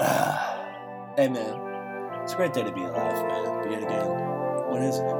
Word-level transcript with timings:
hey 0.00 1.28
man, 1.28 2.22
it's 2.22 2.32
a 2.32 2.36
great 2.36 2.54
day 2.54 2.62
to 2.62 2.72
be 2.72 2.82
alive, 2.82 3.26
man. 3.26 3.70
Yet 3.70 3.82
again, 3.82 4.08
what 4.70 4.80
isn't 4.80 5.04
it? 5.04 5.16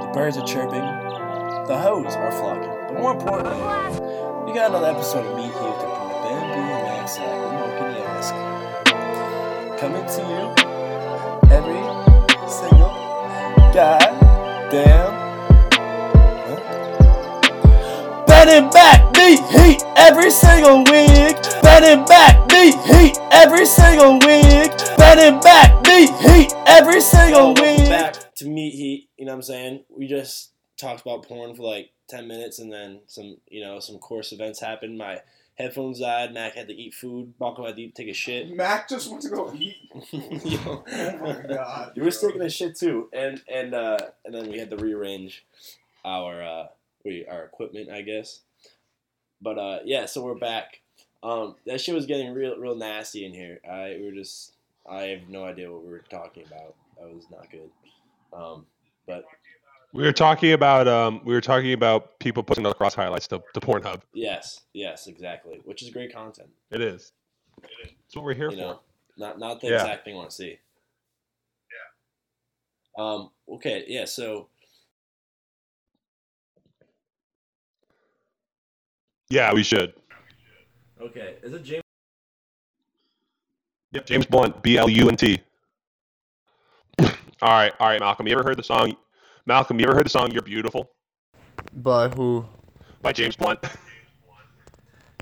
The 0.00 0.10
birds 0.14 0.38
are 0.38 0.46
chirping, 0.46 0.80
the 1.66 1.76
hoes 1.76 2.16
are 2.16 2.32
flocking, 2.32 2.70
but 2.88 2.94
more 2.98 3.12
importantly, 3.12 3.58
we 4.46 4.54
got 4.54 4.70
another 4.70 4.86
episode 4.86 5.26
of 5.26 5.36
Meet 5.36 5.52
Here 5.52 5.52
your 5.52 5.76
boy 5.76 6.14
Bambi 6.24 6.60
and 6.72 6.82
Max. 6.84 7.18
What 7.18 7.52
more 7.52 7.72
can 7.76 7.92
you 7.92 8.02
ask? 8.08 8.32
Coming 9.78 10.06
to 10.06 10.22
you 10.32 10.44
every 11.52 11.84
single 12.48 12.94
goddamn. 13.74 15.12
Betting 18.26 18.70
back, 18.70 19.14
me 19.14 19.36
heat 19.52 19.82
every 19.96 20.30
single 20.30 20.84
week. 20.84 21.43
Betting 21.74 22.04
back, 22.04 22.52
me 22.52 22.70
heat 22.70 23.18
every 23.32 23.66
single 23.66 24.12
week. 24.20 24.70
Betting 24.96 25.40
back, 25.40 25.84
me 25.84 26.06
heat 26.06 26.52
every 26.66 27.00
single 27.00 27.48
week. 27.48 27.88
Back 27.88 28.32
to 28.36 28.48
meat 28.48 28.74
heat. 28.76 29.08
You 29.18 29.24
know 29.24 29.32
what 29.32 29.38
I'm 29.38 29.42
saying? 29.42 29.84
We 29.88 30.06
just 30.06 30.52
talked 30.76 31.00
about 31.00 31.26
porn 31.26 31.56
for 31.56 31.64
like 31.64 31.90
10 32.10 32.28
minutes 32.28 32.60
and 32.60 32.72
then 32.72 33.00
some, 33.08 33.38
you 33.48 33.60
know, 33.60 33.80
some 33.80 33.98
course 33.98 34.30
events 34.30 34.60
happened. 34.60 34.96
My 34.96 35.22
headphones 35.56 35.98
died. 35.98 36.32
Mac 36.32 36.54
had 36.54 36.68
to 36.68 36.74
eat 36.74 36.94
food. 36.94 37.34
Balco 37.40 37.66
had 37.66 37.74
to 37.74 37.82
eat, 37.82 37.96
take 37.96 38.08
a 38.08 38.14
shit. 38.14 38.54
Mac 38.54 38.88
just 38.88 39.10
wants 39.10 39.28
to 39.28 39.34
go 39.34 39.52
eat. 39.52 39.74
Yo. 40.12 40.84
Oh 40.86 41.18
my 41.18 41.42
god. 41.42 41.94
You 41.96 42.04
were 42.04 42.12
taking 42.12 42.40
a 42.40 42.50
shit 42.50 42.78
too, 42.78 43.08
and 43.12 43.42
and 43.52 43.74
uh, 43.74 43.98
and 44.24 44.32
then 44.32 44.48
we 44.48 44.60
had 44.60 44.70
to 44.70 44.76
rearrange 44.76 45.44
our 46.04 46.40
uh, 46.40 46.66
we 47.04 47.26
our 47.26 47.42
equipment, 47.42 47.90
I 47.90 48.02
guess. 48.02 48.42
But 49.42 49.58
uh, 49.58 49.78
yeah, 49.84 50.06
so 50.06 50.22
we're 50.22 50.36
back. 50.36 50.82
Um, 51.24 51.56
that 51.66 51.80
shit 51.80 51.94
was 51.94 52.04
getting 52.06 52.34
real 52.34 52.56
real 52.58 52.74
nasty 52.76 53.24
in 53.24 53.32
here. 53.32 53.58
I 53.68 53.96
we 53.98 54.04
were 54.04 54.12
just 54.12 54.52
I 54.88 55.04
have 55.04 55.28
no 55.28 55.44
idea 55.44 55.72
what 55.72 55.82
we 55.82 55.90
were 55.90 56.04
talking 56.10 56.44
about. 56.46 56.74
That 57.00 57.12
was 57.12 57.24
not 57.30 57.50
good. 57.50 57.70
Um, 58.32 58.66
but 59.06 59.24
We 59.94 60.02
were 60.02 60.12
talking 60.12 60.52
about 60.52 60.86
um, 60.86 61.22
we 61.24 61.32
were 61.32 61.40
talking 61.40 61.72
about 61.72 62.18
people 62.18 62.42
posting 62.42 62.64
lacrosse 62.66 62.94
highlights 62.94 63.26
to, 63.28 63.42
to 63.54 63.60
Pornhub. 63.60 64.02
yes, 64.12 64.60
yes, 64.74 65.06
exactly. 65.06 65.62
Which 65.64 65.82
is 65.82 65.88
great 65.90 66.12
content. 66.12 66.50
It 66.70 66.82
is. 66.82 67.12
It's 68.06 68.14
what 68.14 68.24
we're 68.26 68.34
here 68.34 68.50
you 68.50 68.56
for. 68.56 68.62
know, 68.62 68.80
not 69.16 69.38
not 69.38 69.60
the 69.62 69.68
Yeah. 69.68 69.74
exact 69.76 70.04
thing 70.04 70.14
I 70.14 70.18
want 70.18 70.30
to 70.30 70.36
see. 70.36 70.58
Yeah. 72.98 73.02
Um. 73.04 73.30
Okay. 73.48 73.84
Yeah. 73.88 74.04
So 74.04 74.48
Yeah, 79.30 79.52
we 79.54 79.62
should. 79.62 79.94
Okay, 81.00 81.36
is 81.42 81.52
it 81.52 81.62
James? 81.64 81.82
Yep, 83.92 84.06
James 84.06 84.26
Blunt, 84.26 84.62
B 84.62 84.76
L 84.76 84.88
U 84.88 85.08
N 85.08 85.16
T. 85.16 85.38
all 87.02 87.08
right, 87.42 87.72
all 87.78 87.88
right, 87.88 88.00
Malcolm. 88.00 88.26
You 88.26 88.34
ever 88.34 88.42
heard 88.42 88.58
the 88.58 88.64
song? 88.64 88.96
Malcolm, 89.46 89.78
you 89.78 89.86
ever 89.86 89.94
heard 89.94 90.06
the 90.06 90.10
song 90.10 90.30
"You're 90.32 90.42
Beautiful" 90.42 90.90
By 91.74 92.08
who? 92.08 92.44
by 93.02 93.12
James 93.12 93.36
Blunt? 93.36 93.60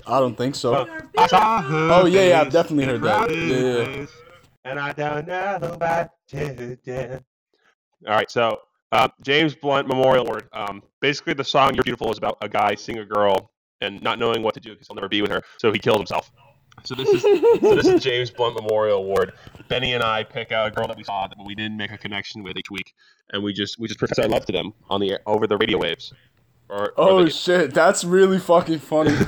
I 0.05 0.19
don't 0.19 0.37
think 0.37 0.55
so. 0.55 0.87
I 1.17 1.27
saw 1.27 1.61
her 1.61 1.89
Oh, 1.91 2.05
yeah, 2.05 2.27
yeah, 2.27 2.41
I've 2.41 2.51
definitely 2.51 2.85
heard 2.85 3.01
that. 3.03 3.29
Yeah, 3.29 3.85
yeah. 3.95 4.05
And 4.65 4.79
I 4.79 4.91
don't 4.93 5.27
know 5.27 5.59
about 5.61 6.09
you. 6.31 6.77
yeah. 6.83 7.19
All 8.07 8.15
right, 8.15 8.29
so 8.31 8.59
uh, 8.91 9.07
James 9.21 9.55
Blunt 9.55 9.87
Memorial 9.87 10.25
Award. 10.25 10.49
Um, 10.53 10.81
basically, 11.01 11.33
the 11.33 11.43
song 11.43 11.73
"You're 11.75 11.83
Beautiful" 11.83 12.11
is 12.11 12.17
about 12.17 12.37
a 12.41 12.49
guy 12.49 12.75
seeing 12.75 12.99
a 12.99 13.05
girl 13.05 13.51
and 13.81 14.01
not 14.01 14.19
knowing 14.19 14.43
what 14.43 14.53
to 14.55 14.59
do 14.59 14.71
because 14.71 14.87
he'll 14.87 14.95
never 14.95 15.09
be 15.09 15.21
with 15.21 15.31
her, 15.31 15.41
so 15.57 15.71
he 15.71 15.79
killed 15.79 15.97
himself. 15.97 16.31
So 16.83 16.95
this 16.95 17.07
is 17.09 17.21
so 17.21 17.75
this 17.75 17.85
is 17.87 18.01
James 18.03 18.31
Blunt 18.31 18.55
Memorial 18.55 18.97
Award. 18.97 19.33
Benny 19.67 19.93
and 19.93 20.03
I 20.03 20.23
pick 20.23 20.51
out 20.51 20.67
a 20.67 20.71
girl 20.71 20.87
that 20.87 20.97
we 20.97 21.03
saw 21.03 21.27
that 21.27 21.37
we 21.45 21.53
didn't 21.55 21.77
make 21.77 21.91
a 21.91 21.97
connection 21.97 22.41
with 22.43 22.57
each 22.57 22.71
week, 22.71 22.93
and 23.31 23.43
we 23.43 23.53
just 23.53 23.77
we 23.79 23.87
just 23.87 23.99
profess 23.99 24.17
our 24.19 24.27
love 24.27 24.45
to 24.47 24.51
them 24.51 24.73
on 24.89 24.99
the 24.99 25.11
air, 25.11 25.19
over 25.27 25.45
the 25.47 25.55
radio 25.57 25.77
waves. 25.77 26.13
Or, 26.69 26.89
or 26.91 26.93
Oh 26.97 27.23
the- 27.25 27.29
shit, 27.29 27.73
that's 27.73 28.03
really 28.03 28.39
fucking 28.39 28.79
funny. 28.79 29.11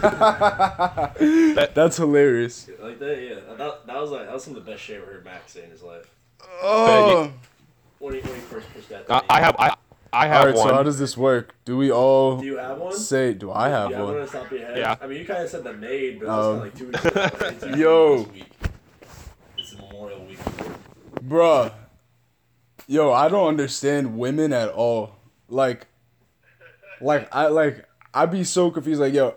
that's 1.76 1.98
hilarious. 1.98 2.68
Like 2.80 2.98
that, 3.00 3.22
yeah. 3.22 3.56
That, 3.58 3.86
that 3.86 4.02
was 4.02 4.10
like 4.10 4.26
that 4.26 4.34
was 4.34 4.44
some 4.44 4.56
of 4.56 4.66
the 4.66 4.72
best 4.72 4.84
shit 4.84 4.98
I 4.98 5.04
ever 5.04 5.12
heard 5.14 5.26
Max 5.26 5.52
say 5.52 5.64
in 5.64 5.70
his 5.70 5.84
life. 5.84 6.10
Oh. 6.64 7.32
When 8.00 8.16
he, 8.16 8.22
when 8.22 8.34
he 8.36 8.42
first 8.42 8.68
pitched 8.74 8.90
that. 8.90 9.06
I. 9.10 9.22
I 9.30 9.40
have 9.42 9.56
I 9.60 9.76
I 10.16 10.28
have 10.28 10.30
one. 10.30 10.40
All 10.40 10.46
right, 10.46 10.56
one. 10.56 10.68
so 10.70 10.74
how 10.74 10.84
does 10.84 10.98
this 10.98 11.18
work? 11.18 11.56
Do 11.66 11.76
we 11.76 11.92
all 11.92 12.38
Do 12.38 12.46
you 12.46 12.58
have 12.58 12.78
one? 12.78 12.94
say? 12.94 13.34
Do 13.34 13.52
I 13.52 13.70
have 13.70 13.92
yeah, 13.92 13.98
I'm 13.98 14.04
one? 14.04 14.14
gonna 14.14 14.28
stop 14.28 14.52
your 14.52 14.62
head. 14.62 14.78
Yeah. 14.78 14.96
I 15.02 15.08
mean, 15.08 15.20
you 15.20 15.26
kind 15.26 15.44
of 15.44 15.50
said 15.50 15.64
the 15.64 15.74
maid, 15.74 16.20
but 16.20 16.28
that 16.28 16.38
was 16.38 16.48
um, 16.48 16.60
kind 16.62 16.68
of 16.68 16.74
like 16.74 16.76
two 16.78 16.88
weeks 16.88 17.06
ago. 17.06 17.22
It's 17.48 17.64
actually 17.64 17.82
Yo. 17.82 18.18
this 18.18 18.28
week. 18.34 18.52
It's 19.58 19.74
a 19.74 19.78
Memorial 19.78 20.26
Week. 20.26 20.40
Bruh. 21.28 21.74
Yo, 22.88 23.12
I 23.12 23.28
don't 23.30 23.48
understand 23.48 24.18
women 24.18 24.54
at 24.54 24.70
all. 24.70 25.16
Like, 25.50 25.88
like 27.02 27.28
I 27.36 27.48
like 27.48 27.86
I'd 28.14 28.32
be 28.32 28.44
so 28.44 28.72
confused. 28.72 29.02
Like, 29.02 29.14
yo, 29.14 29.36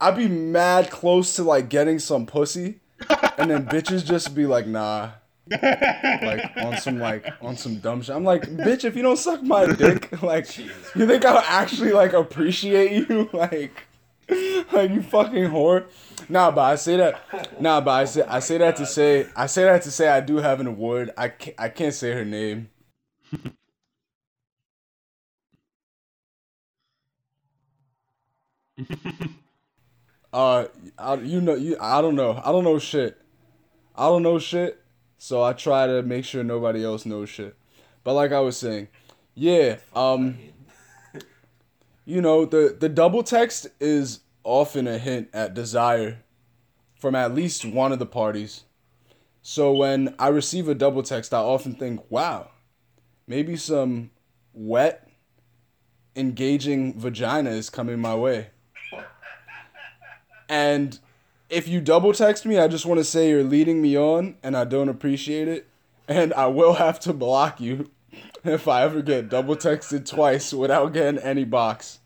I'd 0.00 0.16
be 0.16 0.28
mad 0.28 0.90
close 0.90 1.36
to 1.36 1.42
like 1.42 1.68
getting 1.68 1.98
some 1.98 2.26
pussy, 2.26 2.80
and 3.36 3.50
then 3.50 3.66
bitches 3.70 4.04
just 4.04 4.34
be 4.34 4.46
like, 4.46 4.66
nah. 4.66 5.10
Like 5.50 6.56
on 6.56 6.76
some 6.78 6.98
like 6.98 7.26
on 7.40 7.56
some 7.56 7.78
dumb 7.78 8.02
shit. 8.02 8.14
I'm 8.14 8.24
like, 8.24 8.42
bitch, 8.42 8.84
if 8.84 8.96
you 8.96 9.02
don't 9.02 9.16
suck 9.16 9.42
my 9.42 9.66
dick, 9.66 10.22
like, 10.22 10.56
you 10.58 11.06
think 11.06 11.24
I'll 11.24 11.38
actually 11.38 11.92
like 11.92 12.12
appreciate 12.12 13.08
you, 13.08 13.30
like, 13.34 13.84
like 14.72 14.90
you 14.90 15.02
fucking 15.02 15.44
whore. 15.50 15.84
Nah, 16.28 16.50
but 16.50 16.62
I 16.62 16.74
say 16.76 16.96
that. 16.96 17.60
Nah, 17.60 17.80
but 17.80 17.90
I 17.92 18.04
say 18.06 18.22
I 18.22 18.40
say 18.40 18.58
that 18.58 18.76
to 18.76 18.86
say 18.86 19.28
I 19.36 19.46
say 19.46 19.64
that 19.64 19.82
to 19.82 19.90
say 19.90 20.08
I 20.08 20.20
do 20.20 20.36
have 20.38 20.60
an 20.60 20.66
award. 20.66 21.10
I 21.16 21.28
can't 21.28 21.56
I 21.58 21.68
can't 21.68 21.94
say 21.94 22.12
her 22.12 22.24
name. 22.24 22.70
Uh, 30.32 30.66
I, 30.98 31.14
you 31.14 31.40
know, 31.40 31.54
you 31.54 31.78
I 31.80 32.02
don't 32.02 32.14
know. 32.14 32.40
I 32.44 32.52
don't 32.52 32.64
know 32.64 32.78
shit. 32.78 33.18
I 33.96 34.06
don't 34.08 34.22
know 34.22 34.38
shit. 34.38 34.78
So 35.18 35.42
I 35.42 35.52
try 35.52 35.86
to 35.86 36.02
make 36.02 36.24
sure 36.24 36.44
nobody 36.44 36.84
else 36.84 37.06
knows 37.06 37.28
shit. 37.28 37.56
But 38.04 38.14
like 38.14 38.32
I 38.32 38.40
was 38.40 38.56
saying, 38.56 38.88
yeah. 39.34 39.78
Um, 39.94 40.38
you 42.04 42.20
know 42.20 42.44
the 42.44 42.76
the 42.78 42.88
double 42.88 43.22
text 43.22 43.66
is 43.80 44.20
often 44.44 44.86
a 44.86 44.96
hint 44.96 45.28
at 45.34 45.54
desire 45.54 46.22
from 46.98 47.14
at 47.14 47.34
least 47.34 47.64
one 47.64 47.92
of 47.92 47.98
the 47.98 48.06
parties. 48.06 48.62
So 49.42 49.72
when 49.72 50.14
I 50.18 50.28
receive 50.28 50.68
a 50.68 50.74
double 50.74 51.02
text, 51.02 51.34
I 51.34 51.38
often 51.38 51.74
think, 51.74 52.00
wow, 52.10 52.50
maybe 53.26 53.56
some 53.56 54.10
wet, 54.52 55.08
engaging 56.16 56.98
vagina 56.98 57.50
is 57.50 57.70
coming 57.70 58.00
my 58.00 58.14
way. 58.14 58.48
And 60.48 60.98
if 61.48 61.68
you 61.68 61.80
double 61.80 62.12
text 62.12 62.44
me, 62.46 62.58
I 62.58 62.68
just 62.68 62.86
want 62.86 62.98
to 62.98 63.04
say 63.04 63.28
you're 63.28 63.44
leading 63.44 63.80
me 63.80 63.96
on 63.96 64.36
and 64.42 64.56
I 64.56 64.64
don't 64.64 64.88
appreciate 64.88 65.48
it. 65.48 65.68
And 66.08 66.32
I 66.34 66.46
will 66.46 66.74
have 66.74 67.00
to 67.00 67.12
block 67.12 67.60
you 67.60 67.90
if 68.44 68.68
I 68.68 68.82
ever 68.82 69.02
get 69.02 69.28
double 69.28 69.56
texted 69.56 70.08
twice 70.08 70.52
without 70.52 70.92
getting 70.92 71.20
any 71.20 71.44
box. 71.44 72.00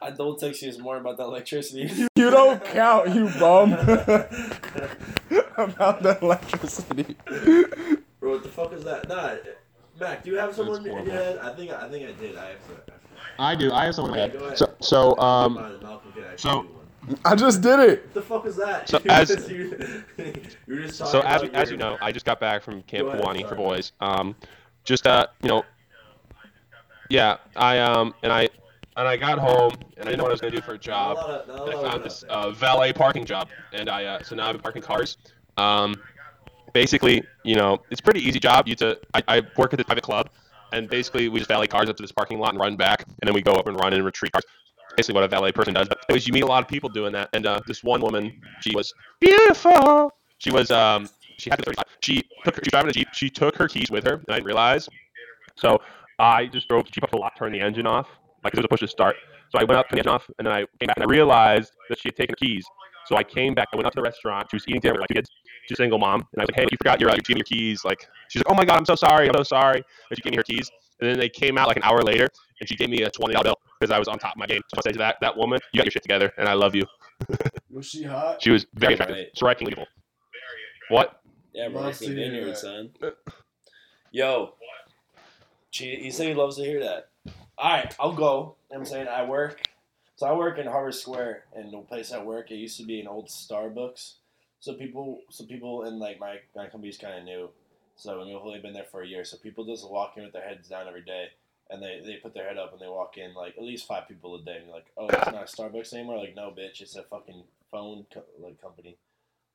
I 0.00 0.10
double 0.10 0.36
text 0.36 0.62
you 0.62 0.68
is 0.68 0.78
more 0.78 0.98
about 0.98 1.16
the 1.16 1.24
electricity. 1.24 1.90
You 2.16 2.30
don't 2.30 2.64
count, 2.64 3.14
you 3.14 3.28
bum. 3.38 3.72
About 5.56 6.02
the 6.02 6.18
electricity. 6.20 7.14
Bro, 8.20 8.32
what 8.32 8.42
the 8.42 8.48
fuck 8.48 8.72
is 8.72 8.82
that? 8.84 9.08
Nah, 9.08 9.36
Mac, 10.00 10.24
do 10.24 10.30
you 10.30 10.36
have 10.38 10.54
someone 10.54 10.84
in 10.86 10.92
your 10.92 11.04
head? 11.04 11.38
I 11.38 11.54
think 11.54 11.70
I 11.72 11.88
think 11.88 12.08
I 12.08 12.12
did. 12.12 12.36
I 12.36 12.48
have 12.48 12.86
to. 12.86 12.92
I 13.38 13.54
do. 13.54 13.72
I 13.72 13.84
have 13.84 13.94
someone. 13.94 14.18
Okay, 14.18 14.36
go 14.36 14.44
ahead. 14.46 14.58
So 14.58 14.74
so 14.80 15.18
um 15.18 15.54
Malcolm 15.54 16.12
could 16.12 16.24
actually 16.24 16.50
so- 16.50 16.62
do 16.62 16.68
one. 16.68 16.85
I 17.24 17.34
just 17.36 17.60
did 17.60 17.78
it. 17.80 18.02
What 18.04 18.14
the 18.14 18.22
fuck 18.22 18.46
is 18.46 18.56
that? 18.56 18.88
So 18.88 18.98
as- 19.08 19.48
you, 19.50 20.02
you 20.66 20.82
just 20.86 20.98
so 20.98 21.20
as 21.22 21.42
about 21.42 21.54
as 21.54 21.70
you 21.70 21.76
know, 21.76 21.96
I 22.00 22.12
just 22.12 22.26
got 22.26 22.40
back 22.40 22.62
from 22.62 22.82
Camp 22.82 23.08
Go 23.10 23.18
Kawani 23.18 23.48
for 23.48 23.54
boys. 23.54 23.92
Um, 24.00 24.34
just 24.84 25.06
uh, 25.06 25.26
you 25.42 25.48
know, 25.48 25.64
yeah, 27.08 27.36
I 27.54 27.78
um, 27.78 28.14
and 28.22 28.32
I 28.32 28.48
and 28.96 29.06
I 29.06 29.16
got 29.16 29.38
home 29.38 29.72
and 29.96 30.08
I 30.08 30.10
didn't 30.12 30.18
know 30.18 30.24
what 30.24 30.30
I 30.30 30.34
was 30.34 30.40
gonna 30.40 30.54
do 30.56 30.60
for 30.62 30.72
a 30.72 30.74
Not 30.74 30.80
a 30.80 30.84
job. 30.84 31.16
of- 31.18 31.68
And 31.68 31.74
I 31.78 31.90
found 31.90 32.04
this 32.04 32.22
uh, 32.24 32.50
valet 32.50 32.92
parking 32.92 33.24
job, 33.24 33.48
and 33.72 33.88
I 33.88 34.04
uh, 34.04 34.22
so 34.22 34.34
now 34.34 34.46
I've 34.48 34.54
been 34.54 34.62
parking 34.62 34.82
cars. 34.82 35.16
Um, 35.56 35.94
basically, 36.72 37.22
you 37.44 37.54
know, 37.54 37.82
it's 37.90 38.00
a 38.00 38.04
pretty 38.04 38.20
easy 38.26 38.40
job. 38.40 38.66
You 38.68 38.74
to 38.76 38.98
I, 39.14 39.22
I 39.28 39.42
work 39.56 39.72
at 39.72 39.78
the 39.78 39.84
private 39.84 40.04
club, 40.04 40.28
and 40.72 40.88
basically 40.88 41.28
we 41.28 41.38
just 41.38 41.48
valet 41.48 41.66
cars 41.68 41.88
up 41.88 41.96
to 41.96 42.02
this 42.02 42.12
parking 42.12 42.38
lot 42.40 42.50
and 42.50 42.58
run 42.60 42.76
back, 42.76 43.04
and 43.06 43.28
then 43.28 43.34
we 43.34 43.42
go 43.42 43.52
up 43.52 43.66
and 43.68 43.78
run 43.78 43.92
and 43.92 44.04
retrieve 44.04 44.32
cars. 44.32 44.44
Basically, 44.96 45.14
what 45.14 45.24
a 45.24 45.28
valet 45.28 45.52
person 45.52 45.74
does. 45.74 45.88
But 45.88 45.98
anyways, 46.08 46.26
you 46.26 46.32
meet 46.32 46.42
a 46.42 46.46
lot 46.46 46.62
of 46.62 46.68
people 46.68 46.88
doing 46.88 47.12
that, 47.12 47.28
and 47.32 47.46
uh, 47.46 47.60
this 47.66 47.84
one 47.84 48.00
woman, 48.00 48.40
she 48.60 48.74
was 48.74 48.92
beautiful. 49.20 50.12
She 50.38 50.50
was 50.50 50.70
um, 50.70 51.08
she 51.38 51.50
had 51.50 51.58
the 51.58 51.64
35. 51.64 51.84
She 52.00 52.22
took 52.44 52.56
her, 52.56 52.62
she 52.62 52.68
was 52.68 52.70
driving 52.70 52.90
a 52.90 52.92
jeep. 52.92 53.08
She 53.12 53.30
took 53.30 53.56
her 53.56 53.68
keys 53.68 53.90
with 53.90 54.04
her, 54.06 54.14
and 54.14 54.24
I 54.28 54.34
didn't 54.34 54.46
realize. 54.46 54.88
So 55.56 55.80
I 56.18 56.46
just 56.46 56.68
drove 56.68 56.84
the 56.84 56.90
jeep 56.90 57.04
up 57.04 57.10
to 57.10 57.16
the 57.16 57.20
lot, 57.20 57.36
turned 57.36 57.54
the 57.54 57.60
engine 57.60 57.86
off, 57.86 58.08
like 58.44 58.52
there 58.52 58.60
was 58.60 58.64
a 58.64 58.68
push 58.68 58.80
to 58.80 58.88
start. 58.88 59.16
So 59.50 59.58
I 59.58 59.64
went 59.64 59.78
up, 59.78 59.88
turned 59.88 59.98
the 59.98 60.00
engine 60.00 60.12
off, 60.12 60.28
and 60.38 60.46
then 60.46 60.54
I 60.54 60.60
came 60.80 60.86
back 60.86 60.96
and 60.96 61.04
I 61.04 61.06
realized 61.06 61.72
that 61.88 61.98
she 61.98 62.08
had 62.08 62.16
taken 62.16 62.32
her 62.32 62.46
keys. 62.46 62.64
So 63.06 63.16
I 63.16 63.22
came 63.22 63.54
back. 63.54 63.68
I 63.72 63.76
went 63.76 63.86
up 63.86 63.92
to 63.92 64.00
the 64.00 64.02
restaurant. 64.02 64.48
She 64.50 64.56
was 64.56 64.64
eating 64.66 64.80
dinner 64.80 64.94
with 64.94 65.06
my 65.08 65.14
kids. 65.14 65.30
She's 65.68 65.78
a 65.78 65.82
single 65.82 65.98
mom, 65.98 66.26
and 66.32 66.40
I 66.40 66.42
was 66.42 66.48
like, 66.50 66.56
"Hey, 66.56 66.66
you 66.70 66.76
forgot 66.78 67.00
your, 67.00 67.10
uh, 67.10 67.14
you 67.14 67.22
gave 67.22 67.36
me 67.36 67.40
your 67.40 67.44
keys." 67.44 67.84
Like, 67.84 68.08
she's 68.28 68.40
like, 68.40 68.50
"Oh 68.50 68.54
my 68.54 68.64
god, 68.64 68.78
I'm 68.78 68.84
so 68.84 68.96
sorry. 68.96 69.28
I'm 69.28 69.34
so 69.36 69.42
sorry." 69.44 69.82
And 70.10 70.16
she 70.16 70.22
gave 70.22 70.32
me 70.32 70.36
her 70.36 70.42
keys, 70.42 70.70
and 71.00 71.10
then 71.10 71.18
they 71.18 71.28
came 71.28 71.56
out 71.56 71.68
like 71.68 71.76
an 71.76 71.84
hour 71.84 72.02
later, 72.02 72.28
and 72.60 72.68
she 72.68 72.74
gave 72.74 72.88
me 72.88 73.02
a 73.02 73.10
twenty 73.10 73.34
dollar 73.34 73.44
bill 73.44 73.58
because 73.78 73.90
I 73.90 73.98
was 73.98 74.08
on 74.08 74.18
top 74.18 74.32
of 74.32 74.38
my 74.38 74.46
game. 74.46 74.62
So 74.68 74.78
I 74.78 74.80
said 74.82 74.92
to 74.94 74.98
that 74.98 75.16
that 75.20 75.36
woman, 75.36 75.60
"You 75.72 75.78
got 75.78 75.84
your 75.86 75.90
shit 75.92 76.02
together, 76.02 76.32
and 76.38 76.48
I 76.48 76.54
love 76.54 76.74
you." 76.74 76.84
Was 77.70 77.86
she 77.86 78.02
hot? 78.04 78.42
She 78.42 78.50
was 78.50 78.66
very 78.74 78.94
Right. 78.94 79.00
attractive, 79.02 79.30
strikingly 79.34 79.70
beautiful. 79.74 79.86
What? 80.88 81.20
Yeah, 81.52 81.68
bro. 81.68 81.80
Love 81.82 81.90
It's 81.90 81.98
to 82.00 82.08
the 82.08 82.14
vineyard, 82.14 82.56
son. 82.56 82.90
Yo, 84.12 84.54
she, 85.70 85.96
he 85.96 86.10
said 86.10 86.28
he 86.28 86.34
loves 86.34 86.56
to 86.56 86.62
hear 86.64 86.80
that. 86.82 87.10
All 87.58 87.70
right, 87.70 87.94
I'll 87.98 88.12
go. 88.12 88.16
You 88.20 88.26
know 88.26 88.54
what 88.68 88.78
I'm 88.78 88.84
saying 88.86 89.08
I 89.08 89.24
work. 89.24 89.62
So 90.16 90.26
I 90.26 90.32
work 90.32 90.58
in 90.58 90.66
Harvard 90.66 90.94
Square, 90.94 91.44
and 91.54 91.72
the 91.72 91.78
place 91.78 92.12
I 92.12 92.22
work, 92.22 92.50
it 92.50 92.54
used 92.56 92.78
to 92.78 92.84
be 92.84 93.00
an 93.00 93.06
old 93.08 93.28
Starbucks. 93.28 94.14
So 94.60 94.72
people, 94.74 95.20
so 95.30 95.44
people 95.44 95.84
in 95.84 95.98
like 95.98 96.18
my 96.18 96.38
my 96.54 96.66
company's 96.68 96.96
kind 96.96 97.18
of 97.18 97.24
new. 97.24 97.50
So 97.96 98.24
we've 98.24 98.36
only 98.36 98.60
been 98.60 98.72
there 98.74 98.86
for 98.90 99.02
a 99.02 99.06
year. 99.06 99.24
So 99.24 99.36
people 99.36 99.64
just 99.64 99.88
walk 99.90 100.14
in 100.16 100.22
with 100.24 100.32
their 100.32 100.46
heads 100.46 100.68
down 100.68 100.86
every 100.88 101.02
day, 101.02 101.26
and 101.70 101.82
they, 101.82 102.00
they 102.04 102.16
put 102.16 102.34
their 102.34 102.46
head 102.46 102.58
up 102.58 102.72
and 102.72 102.80
they 102.80 102.86
walk 102.86 103.16
in 103.18 103.34
like 103.34 103.56
at 103.56 103.64
least 103.64 103.86
five 103.86 104.08
people 104.08 104.34
a 104.34 104.42
day. 104.42 104.56
And 104.56 104.66
you're 104.66 104.74
like, 104.74 104.86
oh, 104.96 105.08
it's 105.08 105.26
not 105.26 105.46
Starbucks 105.46 105.92
anymore. 105.92 106.18
Like, 106.18 106.36
no, 106.36 106.50
bitch, 106.56 106.80
it's 106.80 106.96
a 106.96 107.02
fucking 107.02 107.42
phone 107.70 108.06
co- 108.12 108.24
like 108.38 108.60
company. 108.60 108.96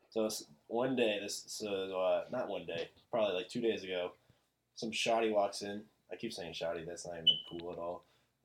So 0.10 0.30
one 0.68 0.96
day, 0.96 1.20
this 1.22 1.44
so 1.48 2.00
uh, 2.00 2.24
not 2.32 2.50
one 2.50 2.66
day, 2.66 2.90
probably 3.10 3.36
like 3.36 3.50
two 3.50 3.62
days 3.62 3.84
ago, 3.84 4.12
some 4.76 4.92
shoddy 4.92 5.32
walks 5.32 5.62
in. 5.62 5.84
I 6.12 6.18
keep 6.18 6.34
saying 6.34 6.54
shoddy. 6.54 6.84
That's 6.86 7.08
not 7.08 7.16
even 7.16 7.28
cool 7.50 7.72
at 7.72 7.78
all. 7.78 8.04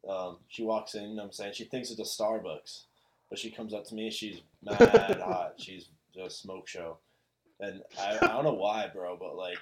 Um, 0.09 0.37
she 0.49 0.63
walks 0.63 0.95
in. 0.95 1.19
I'm 1.19 1.33
saying 1.33 1.55
she 1.55 1.65
thinks 1.65 1.91
it's 1.91 1.99
a 1.99 2.23
Starbucks, 2.23 2.83
but 3.29 3.39
she 3.41 3.51
comes 3.51 3.75
up 3.75 3.85
to 3.89 3.97
me. 3.97 4.11
She's 4.11 4.43
mad 4.63 4.79
hot. 5.21 5.55
She's 5.59 5.89
a 6.25 6.31
smoke 6.31 6.69
show, 6.69 6.99
and 7.59 7.83
I, 8.01 8.17
I 8.23 8.29
don't 8.29 8.45
know 8.45 8.55
why, 8.55 8.89
bro, 8.95 9.17
but 9.17 9.37
like 9.37 9.59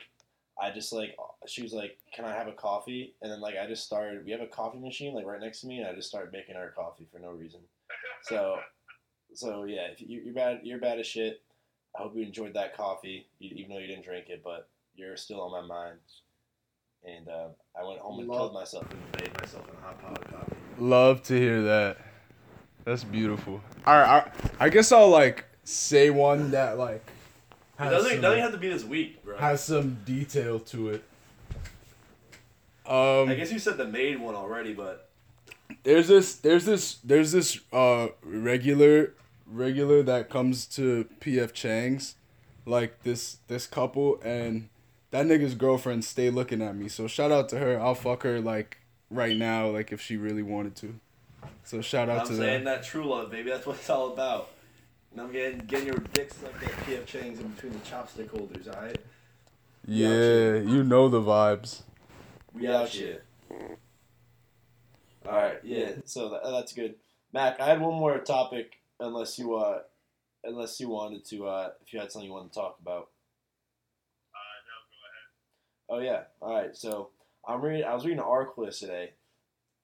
I 0.61 0.71
just 0.71 0.93
like 0.93 1.17
she 1.47 1.63
was 1.63 1.73
like, 1.73 1.99
"Can 2.15 2.25
I 2.25 2.33
have 2.33 2.47
a 2.49 2.53
coffee?" 2.53 3.15
And 3.23 3.31
then 3.31 3.41
like 3.41 3.57
I 3.61 3.67
just 3.67 3.85
started. 3.85 4.25
We 4.25 4.31
have 4.33 4.41
a 4.41 4.47
coffee 4.47 4.79
machine 4.79 5.15
like 5.15 5.27
right 5.27 5.41
next 5.41 5.61
to 5.63 5.67
me, 5.67 5.79
and 5.79 5.87
I 5.89 5.95
just 5.95 6.09
started 6.09 6.33
making 6.33 6.57
our 6.57 6.71
coffee 6.71 7.07
for 7.13 7.19
no 7.19 7.31
reason. 7.31 7.61
So, 8.23 8.59
so 9.35 9.65
yeah, 9.65 9.87
if 9.93 10.01
you, 10.01 10.21
you're 10.25 10.35
bad, 10.35 10.61
you're 10.63 10.79
bad 10.79 10.99
as 11.01 11.07
shit. 11.07 11.43
I 11.97 12.03
hope 12.03 12.17
you 12.17 12.23
enjoyed 12.23 12.55
that 12.55 12.77
coffee, 12.77 13.27
even 13.41 13.71
though 13.71 13.79
you 13.79 13.87
didn't 13.87 14.05
drink 14.05 14.27
it, 14.29 14.43
but 14.45 14.69
you're 14.97 15.17
still 15.17 15.41
on 15.43 15.51
my 15.53 15.61
mind. 15.61 15.99
And 17.05 17.29
uh, 17.29 17.49
I 17.79 17.87
went 17.87 18.01
home 18.01 18.21
and 18.21 18.29
Love- 18.29 18.39
killed 18.39 18.55
myself 18.55 18.87
and 18.91 19.01
made 19.21 19.41
myself 19.41 19.65
a 19.69 19.85
hot 19.85 20.01
pot 20.01 20.19
of 20.19 20.33
coffee. 20.33 20.57
Love 20.79 21.23
to 21.25 21.35
hear 21.39 21.63
that. 21.63 21.99
That's 22.85 23.05
beautiful. 23.05 23.61
All 23.87 23.99
right, 23.99 24.25
I, 24.61 24.67
I 24.67 24.69
guess 24.69 24.93
I'll 24.93 25.09
like 25.09 25.45
say 25.65 26.11
one 26.11 26.51
that 26.53 26.79
like 26.79 27.05
It 27.79 27.85
doesn't, 27.85 28.11
some, 28.13 28.21
doesn't 28.21 28.41
have 28.41 28.53
to 28.53 28.59
be 28.59 28.69
this 28.69 28.85
week, 28.85 29.25
bro. 29.25 29.37
has 29.37 29.65
some 29.65 29.99
detail 30.05 30.61
to 30.61 30.91
it. 30.91 31.05
Um, 32.87 33.29
I 33.29 33.35
guess 33.35 33.51
you 33.51 33.59
said 33.59 33.79
the 33.79 33.87
maid 33.87 34.21
one 34.21 34.35
already, 34.35 34.75
but 34.75 35.09
there's 35.83 36.09
this 36.09 36.37
there's 36.37 36.67
this 36.67 36.99
there's 37.03 37.33
this 37.33 37.59
uh 37.73 38.09
regular 38.23 39.15
regular 39.47 40.03
that 40.03 40.29
comes 40.31 40.67
to 40.67 41.09
PF 41.21 41.53
Chang's 41.53 42.15
like 42.67 43.03
this 43.03 43.39
this 43.49 43.67
couple 43.67 44.21
and 44.23 44.69
that 45.11 45.27
nigga's 45.27 45.55
girlfriend 45.55 46.05
stay 46.05 46.29
looking 46.31 46.61
at 46.61 46.77
me. 46.77 46.89
So 46.89 47.07
shout 47.07 47.31
out 47.31 47.49
to 47.51 47.59
her. 47.59 47.81
I'll 47.81 47.95
fuck 47.95 48.23
her 48.25 48.41
like 48.41 48.79
right 49.11 49.37
now 49.37 49.69
like 49.69 49.93
if 49.93 50.01
she 50.01 50.17
really 50.17 50.43
wanted 50.43 50.77
to. 50.77 50.95
So 51.63 51.81
shout 51.81 52.09
out 52.09 52.27
to. 52.27 52.33
I'm 52.33 52.37
to 52.37 52.37
saying 52.37 52.65
that. 52.65 52.83
that 52.83 52.87
true 52.87 53.05
love, 53.05 53.31
baby. 53.31 53.51
That's 53.51 53.67
what 53.67 53.77
it's 53.77 53.89
all 53.89 54.13
about. 54.13 54.51
And 55.15 55.23
I'm 55.23 55.33
getting 55.33 55.59
getting 55.61 55.87
your 55.87 55.99
dicks 56.13 56.43
like 56.43 56.61
that 56.61 56.73
PF 56.87 57.07
Chang's 57.07 57.39
in 57.39 57.49
between 57.49 57.73
the 57.73 57.79
chopstick 57.79 58.31
holders, 58.31 58.67
alright? 58.67 58.99
Yeah, 59.87 60.55
you 60.57 60.83
know 60.83 61.09
the 61.09 61.21
vibes. 61.21 61.83
We 62.53 62.67
out 62.67 62.89
shit. 62.89 63.23
All 65.27 65.33
right, 65.33 65.61
yeah. 65.63 65.93
So 66.05 66.31
that, 66.31 66.41
that's 66.43 66.73
good, 66.73 66.97
Mac. 67.33 67.61
I 67.61 67.67
had 67.67 67.81
one 67.81 67.95
more 67.95 68.19
topic, 68.19 68.81
unless 68.99 69.39
you 69.39 69.55
uh, 69.55 69.83
unless 70.43 70.81
you 70.81 70.89
wanted 70.89 71.25
to, 71.27 71.47
uh, 71.47 71.71
if 71.87 71.93
you 71.93 72.01
had 72.01 72.11
something 72.11 72.29
you 72.29 72.35
wanted 72.35 72.53
to 72.53 72.59
talk 72.59 72.79
about. 72.83 73.09
Uh, 74.35 74.57
no, 74.67 75.95
go 75.95 75.99
ahead. 76.03 76.11
Oh 76.11 76.13
yeah. 76.13 76.23
All 76.41 76.61
right. 76.61 76.77
So 76.77 77.11
I'm 77.47 77.63
reading. 77.63 77.85
I 77.85 77.95
was 77.95 78.05
reading 78.05 78.19
an 78.19 78.25
article 78.25 78.65
yesterday, 78.65 79.13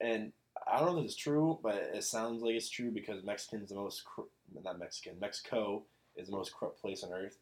and 0.00 0.32
I 0.70 0.80
don't 0.80 0.94
know 0.94 1.00
if 1.00 1.04
it's 1.04 1.16
true, 1.16 1.60
but 1.62 1.74
it 1.94 2.02
sounds 2.02 2.42
like 2.42 2.54
it's 2.54 2.68
true 2.68 2.90
because 2.90 3.22
Mexican's 3.22 3.68
the 3.68 3.76
most 3.76 4.04
cor- 4.04 4.26
not 4.64 4.78
Mexican. 4.78 5.14
Mexico 5.20 5.82
is 6.16 6.28
the 6.28 6.32
most 6.36 6.54
corrupt 6.54 6.80
place 6.80 7.02
on 7.02 7.12
earth. 7.12 7.38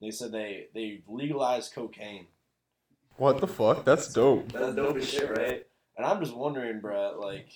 They 0.00 0.10
said 0.10 0.32
they 0.32 0.66
they 0.74 1.02
legalized 1.06 1.74
cocaine. 1.74 2.26
What 3.16 3.40
the 3.40 3.46
fuck? 3.46 3.84
That's 3.84 4.12
dope. 4.12 4.50
That's 4.52 4.74
dope 4.74 4.96
as 4.96 5.08
shit, 5.08 5.30
right? 5.30 5.66
And 5.96 6.06
I'm 6.06 6.20
just 6.20 6.34
wondering, 6.34 6.80
bruh, 6.80 7.20
like 7.20 7.48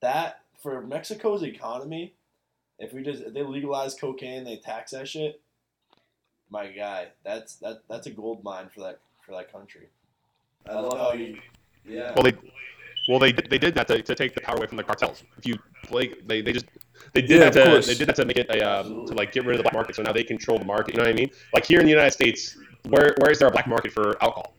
that 0.00 0.40
for 0.62 0.80
Mexico's 0.82 1.42
economy, 1.42 2.14
if 2.78 2.92
we 2.92 3.02
just 3.02 3.22
if 3.22 3.34
they 3.34 3.42
legalize 3.42 3.94
cocaine, 3.94 4.44
they 4.44 4.56
tax 4.56 4.92
that 4.92 5.08
shit. 5.08 5.40
My 6.50 6.66
guy, 6.68 7.08
that's 7.24 7.56
that 7.56 7.82
that's 7.88 8.06
a 8.06 8.10
gold 8.10 8.42
mine 8.44 8.68
for 8.74 8.80
that 8.80 9.00
for 9.24 9.32
that 9.32 9.52
country. 9.52 9.88
I 10.68 10.74
love 10.80 10.98
how 10.98 11.12
you, 11.12 11.38
yeah. 11.86 12.12
Well, 12.16 12.22
they, 12.24 12.32
well, 13.08 13.18
they 13.18 13.32
did- 13.32 13.50
they 13.50 13.58
did 13.58 13.74
that 13.74 13.86
to, 13.88 14.00
to 14.02 14.14
take 14.14 14.34
the 14.34 14.40
power 14.40 14.56
away 14.56 14.66
from 14.66 14.78
the 14.78 14.82
cartels. 14.82 15.22
If 15.36 15.46
you 15.46 15.58
like, 15.90 16.18
they, 16.26 16.40
they 16.42 16.52
just 16.52 16.66
they 17.12 17.22
did 17.22 17.40
Yeah, 17.40 17.50
that 17.50 17.82
to 17.82 17.86
they 17.86 17.94
did 17.94 18.08
that 18.08 18.16
to 18.16 18.24
make 18.24 18.36
it 18.36 18.48
a 18.50 18.60
um, 18.62 19.00
to 19.06 19.14
like 19.14 19.32
get 19.32 19.44
rid 19.44 19.54
of 19.54 19.58
the 19.58 19.62
black 19.62 19.74
market. 19.74 19.96
So 19.96 20.02
now 20.02 20.12
they 20.12 20.24
control 20.24 20.58
the 20.58 20.64
market. 20.64 20.94
You 20.94 20.98
know 20.98 21.04
what 21.04 21.12
I 21.12 21.16
mean? 21.16 21.30
Like 21.52 21.64
here 21.64 21.80
in 21.80 21.86
the 21.86 21.90
United 21.90 22.12
States, 22.12 22.56
where 22.88 23.14
where 23.20 23.30
is 23.30 23.38
there 23.38 23.48
a 23.48 23.50
black 23.50 23.66
market 23.66 23.92
for 23.92 24.22
alcohol 24.22 24.56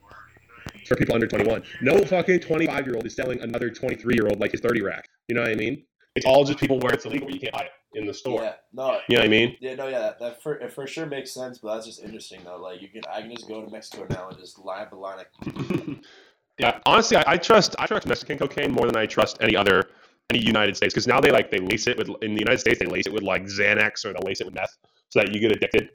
for 0.87 0.95
people 0.95 1.15
under 1.15 1.27
21? 1.27 1.63
No 1.81 2.03
fucking 2.05 2.39
25 2.39 2.85
year 2.85 2.95
old 2.95 3.05
is 3.05 3.15
selling 3.15 3.41
another 3.41 3.69
23 3.69 4.15
year 4.15 4.27
old 4.27 4.39
like 4.39 4.51
his 4.51 4.61
30 4.61 4.81
rack. 4.81 5.07
You 5.27 5.35
know 5.35 5.41
what 5.41 5.51
I 5.51 5.55
mean? 5.55 5.83
It's 6.15 6.25
all 6.25 6.45
just 6.45 6.59
people 6.59 6.79
where 6.79 6.93
it's 6.93 7.05
illegal, 7.05 7.27
where 7.27 7.33
you 7.33 7.41
can't 7.41 7.53
buy 7.53 7.63
it 7.63 7.71
in 7.99 8.05
the 8.05 8.13
store. 8.13 8.41
Yeah, 8.41 8.53
no, 8.73 8.99
You 9.09 9.17
know 9.17 9.21
what 9.21 9.25
I 9.25 9.27
mean? 9.27 9.57
yeah, 9.59 9.75
no, 9.75 9.87
yeah, 9.87 9.99
that, 9.99 10.19
that 10.19 10.41
for, 10.43 10.55
it 10.55 10.71
for 10.71 10.87
sure 10.87 11.05
makes 11.05 11.31
sense, 11.31 11.57
but 11.57 11.73
that's 11.73 11.85
just 11.85 12.01
interesting 12.01 12.41
though. 12.45 12.57
Like 12.57 12.81
you 12.81 12.87
can, 12.87 13.01
I 13.11 13.21
can 13.21 13.31
just 13.31 13.47
go 13.49 13.63
to 13.63 13.69
Mexico 13.69 14.07
now 14.09 14.29
and 14.29 14.37
just 14.37 14.57
line 14.59 14.83
up 14.83 14.93
a 14.93 14.95
line 14.95 15.19
of 15.19 15.97
yeah, 16.59 16.79
honestly, 16.85 17.17
I, 17.17 17.23
I 17.33 17.37
trust 17.37 17.75
I 17.79 17.85
trust 17.85 18.07
Mexican 18.07 18.37
cocaine 18.37 18.71
more 18.71 18.85
than 18.85 18.95
I 18.95 19.05
trust 19.05 19.37
any 19.41 19.55
other 19.55 19.89
any 20.29 20.43
United 20.43 20.75
States 20.75 20.93
because 20.93 21.07
now 21.07 21.19
they 21.19 21.31
like 21.31 21.51
they 21.51 21.59
lace 21.59 21.87
it 21.87 21.97
with 21.97 22.09
in 22.21 22.33
the 22.33 22.39
United 22.39 22.59
States 22.59 22.79
they 22.79 22.85
lace 22.85 23.05
it 23.05 23.13
with 23.13 23.23
like 23.23 23.43
Xanax 23.43 24.05
or 24.05 24.13
they'll 24.13 24.25
lace 24.25 24.41
it 24.41 24.45
with 24.45 24.55
meth 24.55 24.75
so 25.09 25.19
that 25.19 25.31
you 25.31 25.39
get 25.39 25.51
addicted. 25.51 25.89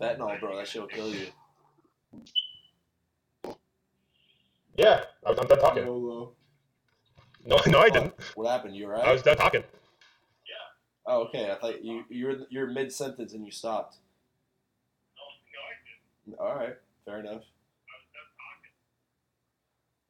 fentanyl, 0.00 0.40
bro. 0.40 0.56
That 0.56 0.66
shit 0.66 0.80
will 0.80 0.88
kill 0.88 1.14
you. 1.14 1.26
Yeah, 4.76 5.02
I 5.26 5.30
was, 5.30 5.38
I'm 5.40 5.48
done 5.48 5.58
talking. 5.58 5.84
YOLO. 5.84 6.32
No, 7.44 7.58
no, 7.66 7.80
I 7.80 7.90
didn't. 7.90 8.14
What 8.36 8.48
happened? 8.48 8.76
You 8.76 8.86
were 8.86 8.92
right? 8.92 9.04
I 9.04 9.12
was 9.12 9.22
done 9.22 9.36
talking. 9.36 9.62
Yeah. 9.62 11.12
Oh, 11.12 11.22
okay. 11.24 11.50
I 11.50 11.56
thought 11.56 11.84
you 11.84 12.04
you're 12.08 12.36
you're 12.48 12.68
mid 12.68 12.92
sentence 12.92 13.34
and 13.34 13.44
you 13.44 13.50
stopped. 13.50 13.96
No, 16.26 16.36
no, 16.36 16.40
I 16.46 16.50
didn't. 16.50 16.52
All 16.52 16.58
right, 16.58 16.76
fair 17.04 17.20
enough. 17.20 17.42
That's 17.42 18.32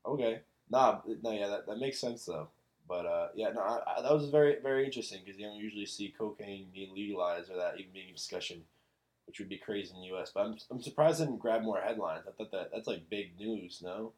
talking. 0.05 0.15
Okay, 0.15 0.41
nah, 0.71 1.01
no, 1.23 1.33
yeah, 1.33 1.49
that, 1.49 1.67
that 1.67 1.79
makes 1.79 1.99
sense 1.99 2.27
though. 2.27 2.49
But 2.89 3.07
uh, 3.07 3.29
yeah, 3.35 3.51
no, 3.51 3.61
I, 3.61 3.99
I, 3.99 4.03
that 4.03 4.13
was 4.13 4.31
very 4.31 4.57
very 4.63 4.85
interesting 4.85 5.21
because 5.25 5.39
you 5.39 5.47
don't 5.47 5.57
usually 5.57 5.87
see 5.87 6.15
cocaine 6.17 6.69
being 6.73 6.95
legalized 6.95 7.51
or 7.51 7.57
that 7.57 7.75
even 7.79 7.93
being 7.93 8.09
a 8.09 8.15
discussion, 8.15 8.63
which 9.27 9.39
would 9.39 9.49
be 9.49 9.59
crazy 9.59 9.93
in 9.95 10.01
the 10.01 10.07
U.S. 10.09 10.31
But 10.35 10.47
I'm 10.47 10.57
I'm 10.71 10.83
surprised 10.83 11.21
it 11.21 11.27
didn't 11.27 11.41
grab 11.41 11.63
more 11.63 11.81
headlines. 11.81 12.25
I 12.27 12.33
thought 12.33 12.51
that 12.53 12.71
that's 12.73 12.89
like 12.89 13.11
big 13.11 13.39
news, 13.39 13.81
no? 13.85 14.13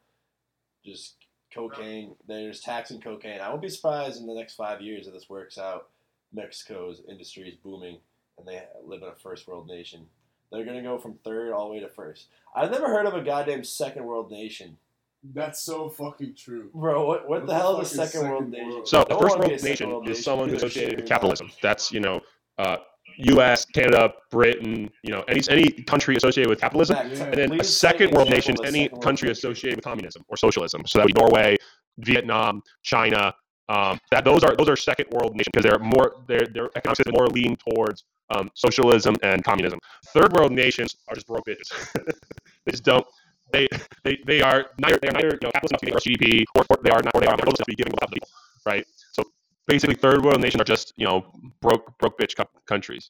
Just 0.85 1.15
cocaine. 1.53 2.15
There's 2.27 2.61
taxing 2.61 3.01
cocaine. 3.01 3.41
I 3.41 3.49
won't 3.49 3.61
be 3.61 3.69
surprised 3.69 4.21
in 4.21 4.27
the 4.27 4.33
next 4.33 4.55
five 4.55 4.81
years 4.81 5.05
if 5.05 5.13
this 5.13 5.29
works 5.29 5.57
out. 5.57 5.89
Mexico's 6.33 7.01
industry 7.09 7.49
is 7.49 7.55
booming 7.55 7.97
and 8.37 8.47
they 8.47 8.63
live 8.85 9.01
in 9.01 9.09
a 9.09 9.15
first 9.15 9.47
world 9.47 9.67
nation. 9.67 10.07
They're 10.51 10.65
gonna 10.65 10.81
go 10.81 10.97
from 10.97 11.15
third 11.15 11.51
all 11.51 11.67
the 11.67 11.75
way 11.75 11.79
to 11.81 11.89
first. 11.89 12.27
I've 12.55 12.71
never 12.71 12.87
heard 12.87 13.05
of 13.05 13.13
a 13.13 13.23
goddamn 13.23 13.63
second 13.63 14.05
world 14.05 14.31
nation, 14.31 14.77
That's 15.23 15.61
so 15.61 15.89
fucking 15.89 16.35
true. 16.35 16.69
bro. 16.73 17.05
What, 17.05 17.21
what, 17.21 17.29
What 17.29 17.39
the 17.41 17.53
the 17.53 17.59
hell 17.59 17.79
is 17.81 17.93
a 17.93 17.95
fuck 17.97 18.05
is 18.07 18.11
second 18.13 18.29
world 18.29 18.49
nation? 18.49 18.69
world? 18.69 18.87
So 18.87 19.03
the 19.07 19.17
first 19.17 19.37
wanna 19.37 19.41
be 19.41 19.45
a 19.45 19.49
world 19.55 19.63
nation 19.63 19.89
world 19.89 20.09
is 20.09 20.23
someone 20.23 20.49
who's 20.49 20.63
associated 20.63 20.99
with 21.01 21.07
capitalism. 21.09 21.51
That's 21.61 21.91
you 21.91 21.99
know, 21.99 22.21
uh, 22.57 22.77
U.S., 23.17 23.65
Canada, 23.65 24.13
Britain, 24.31 24.89
you 25.03 25.11
know, 25.11 25.21
any 25.27 25.41
any 25.49 25.69
country 25.83 26.15
associated 26.15 26.49
with 26.49 26.59
capitalism. 26.59 26.95
Back- 26.95 27.11
Yeah. 27.11 27.23
And 27.25 27.33
then 27.35 27.51
a 27.51 27.55
please 27.57 27.69
cite 27.77 27.91
second 27.91 28.11
world 28.15 28.29
example 28.29 28.63
nation 28.63 28.65
is 28.65 28.75
any 28.75 28.89
country 28.89 29.01
country. 29.01 29.29
associated 29.31 29.77
with 29.77 29.85
communism 29.85 30.23
or 30.27 30.37
socialism. 30.37 30.81
So 30.87 30.99
that 30.99 31.05
would 31.05 31.13
be 31.13 31.21
Norway, 31.21 31.57
Vietnam, 31.99 32.63
China. 32.83 33.33
Um, 33.69 33.99
that 34.11 34.25
those 34.25 34.43
are 34.43 34.55
those 34.55 34.67
are 34.69 34.75
second 34.75 35.05
world 35.11 35.33
nations 35.35 35.49
because 35.53 35.63
they're 35.69 35.79
more 35.79 36.23
their 36.27 36.41
their 36.53 36.69
economic 36.75 36.97
system 36.97 37.13
more 37.15 37.27
lean 37.27 37.55
towards 37.57 38.03
um, 38.35 38.49
socialism 38.55 39.15
and 39.23 39.43
communism. 39.43 39.79
Third 40.13 40.33
world 40.33 40.51
nations 40.51 40.95
are 41.07 41.15
just 41.15 41.27
broke 41.27 41.45
bitches. 41.45 41.69
they 42.65 42.71
just 42.71 42.83
don't. 42.83 43.05
They 43.51 43.67
they 44.03 44.19
they 44.25 44.41
are 44.41 44.67
neither 44.79 44.99
they 45.01 45.09
are 45.09 45.13
neither 45.13 45.37
you 45.41 45.47
know 45.47 45.51
capitalist 45.51 45.71
enough 45.71 45.79
to 45.81 45.85
give 45.85 45.95
us 45.95 46.03
GDP 46.03 46.45
or, 46.55 46.65
or 46.69 46.77
they 46.83 46.91
are 46.91 47.01
not 47.03 47.15
or 47.15 47.21
they 47.21 47.27
are 47.27 47.31
not 47.31 47.43
enough 47.43 47.55
to 47.55 47.65
be 47.65 47.75
giving 47.75 47.91
without 47.93 48.11
people, 48.11 48.27
right? 48.65 48.85
So 49.11 49.23
basically, 49.67 49.95
third 49.95 50.23
world 50.23 50.41
nations 50.41 50.61
are 50.61 50.65
just 50.65 50.93
you 50.97 51.05
know 51.05 51.25
broke 51.61 51.97
broke 51.97 52.17
bitch 52.19 52.35
co- 52.35 52.49
countries. 52.65 53.09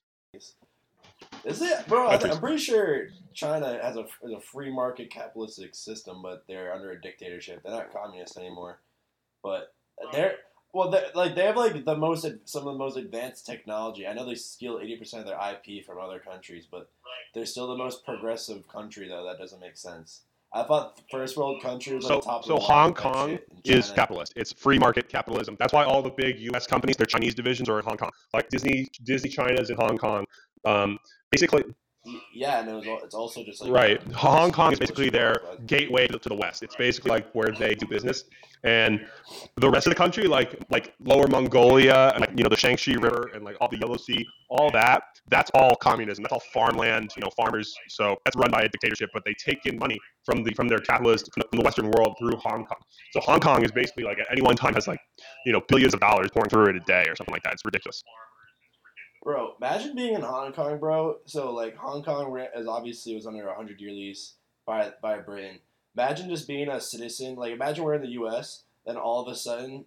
Is 1.44 1.62
it, 1.62 1.88
bro? 1.88 2.08
I 2.08 2.16
am 2.16 2.40
pretty 2.40 2.58
sure 2.58 3.08
China 3.34 3.80
has 3.82 3.96
a, 3.96 4.04
has 4.22 4.32
a 4.32 4.40
free 4.40 4.72
market 4.72 5.10
capitalistic 5.10 5.74
system, 5.76 6.22
but 6.22 6.44
they're 6.48 6.74
under 6.74 6.92
a 6.92 7.02
dictatorship. 7.02 7.64
They're 7.64 7.72
not 7.72 7.94
communist 7.94 8.38
anymore, 8.38 8.80
but 9.44 9.74
they're 10.12 10.36
well, 10.74 10.90
they're, 10.90 11.08
like 11.16 11.36
they 11.36 11.46
have 11.46 11.58
like 11.58 11.84
the 11.84 11.98
most 11.98 12.26
some 12.46 12.68
of 12.68 12.74
the 12.74 12.80
most 12.80 12.98
advanced 12.98 13.46
technology. 13.46 14.08
I 14.08 14.14
know 14.14 14.26
they 14.26 14.36
steal 14.36 14.80
eighty 14.82 14.98
percent 14.98 15.22
of 15.22 15.28
their 15.28 15.40
IP 15.52 15.86
from 15.86 16.00
other 16.00 16.20
countries, 16.20 16.68
but 16.70 16.90
they're 17.34 17.46
still 17.46 17.68
the 17.68 17.78
most 17.78 18.06
progressive 18.06 18.68
country. 18.68 19.08
Though 19.08 19.26
that 19.26 19.40
doesn't 19.40 19.60
make 19.60 19.78
sense. 19.78 20.22
I 20.54 20.64
thought 20.64 21.00
first 21.10 21.38
world 21.38 21.62
country 21.62 21.96
was 21.96 22.06
So, 22.06 22.16
like 22.16 22.24
top. 22.26 22.42
of 22.42 22.46
so 22.46 22.58
Hong 22.58 22.94
Kong 22.94 23.40
is 23.64 23.92
capitalist. 23.92 24.34
It's 24.36 24.52
free 24.52 24.78
market 24.78 25.08
capitalism. 25.08 25.56
That's 25.60 25.72
why 25.72 25.86
all 25.86 26.02
the 26.02 26.10
big 26.10 26.40
U.S. 26.40 26.68
companies, 26.68 26.98
their 26.98 27.06
Chinese 27.06 27.34
divisions, 27.34 27.70
are 27.70 27.80
in 27.80 27.86
Hong 27.86 27.98
Kong. 27.98 28.12
Like 28.34 28.50
Disney, 28.50 28.88
Disney 29.04 29.30
China 29.30 29.62
is 29.62 29.70
in 29.70 29.78
Hong 29.78 29.98
Kong. 29.98 30.26
Um, 30.66 31.00
basically, 31.32 31.64
Yeah, 32.34 32.60
and 32.60 32.70
it 32.70 32.74
was, 32.74 32.86
it's 33.04 33.14
also 33.14 33.44
just 33.44 33.62
like 33.62 33.72
right. 33.72 34.06
Um, 34.08 34.14
Hong 34.14 34.52
Kong 34.52 34.74
is 34.74 34.80
basically 34.80 35.12
their 35.12 35.40
gateway 35.68 36.08
to, 36.08 36.18
the 36.18 36.36
West. 36.36 36.64
It's 36.64 36.76
basically 36.76 37.12
like 37.12 37.32
where 37.34 37.52
they 37.52 37.76
do 37.76 37.86
business, 37.86 38.24
and 38.64 39.06
the 39.58 39.70
rest 39.70 39.86
of 39.86 39.92
the 39.92 39.96
country, 39.96 40.28
like 40.28 40.60
like 40.72 40.96
Lower 41.00 41.28
Mongolia 41.28 42.12
and 42.16 42.22
like 42.22 42.32
you 42.36 42.44
know 42.44 42.50
the 42.50 42.56
Shaanxi 42.56 43.02
River 43.02 43.30
and 43.36 43.46
like 43.46 43.56
all 43.62 43.68
the 43.68 43.78
Yellow 43.78 43.98
Sea, 43.98 44.26
all 44.50 44.72
that. 44.72 45.04
That's 45.30 45.52
all 45.54 45.76
communism. 45.76 46.24
That's 46.24 46.34
all 46.34 46.42
farmland. 46.52 47.12
You 47.16 47.22
know, 47.22 47.30
farmers. 47.38 47.72
So 47.88 48.18
that's 48.26 48.36
run 48.36 48.50
by 48.50 48.62
a 48.62 48.70
dictatorship, 48.70 49.12
but 49.14 49.24
they 49.24 49.36
take 49.36 49.68
in 49.68 49.78
money 49.78 50.00
from 50.26 50.44
the 50.44 50.54
from 50.56 50.68
their 50.68 50.80
capitalist 50.80 51.30
from 51.34 51.60
the 51.60 51.64
Western 51.64 51.92
world 51.92 52.16
through 52.18 52.36
Hong 52.38 52.66
Kong. 52.66 52.80
So 53.12 53.20
Hong 53.20 53.40
Kong 53.40 53.64
is 53.64 53.72
basically 53.72 54.06
like 54.06 54.18
at 54.18 54.26
any 54.32 54.42
one 54.42 54.56
time 54.56 54.74
has 54.74 54.88
like 54.88 55.00
you 55.46 55.54
know 55.54 55.62
billions 55.68 55.94
of 55.94 56.00
dollars 56.00 56.30
pouring 56.34 56.50
through 56.50 56.70
it 56.70 56.78
a 56.78 56.80
day 56.80 57.06
or 57.08 57.16
something 57.16 57.34
like 57.34 57.44
that. 57.44 57.54
It's 57.54 57.64
ridiculous. 57.64 58.04
Bro, 59.24 59.56
imagine 59.62 59.96
being 59.96 60.16
in 60.16 60.22
Hong 60.22 60.52
Kong, 60.52 60.80
bro. 60.80 61.18
So 61.26 61.54
like 61.54 61.76
Hong 61.76 62.04
Kong 62.04 62.46
is 62.56 62.68
obviously 62.68 63.14
was 63.14 63.28
under 63.28 63.48
a 63.48 63.56
hundred 63.56 63.80
year 63.80 63.92
lease 63.92 64.34
by 64.66 64.92
by 65.02 65.20
Britain. 65.20 65.60
Imagine 65.96 66.30
just 66.30 66.48
being 66.48 66.70
a 66.70 66.82
citizen. 66.82 67.36
Like 67.36 67.54
imagine 67.54 67.84
we're 67.84 67.96
in 67.96 68.02
the 68.02 68.10
U.S. 68.10 68.64
Then 68.86 68.98
all 68.98 69.22
of 69.22 69.32
a 69.32 69.36
sudden, 69.36 69.86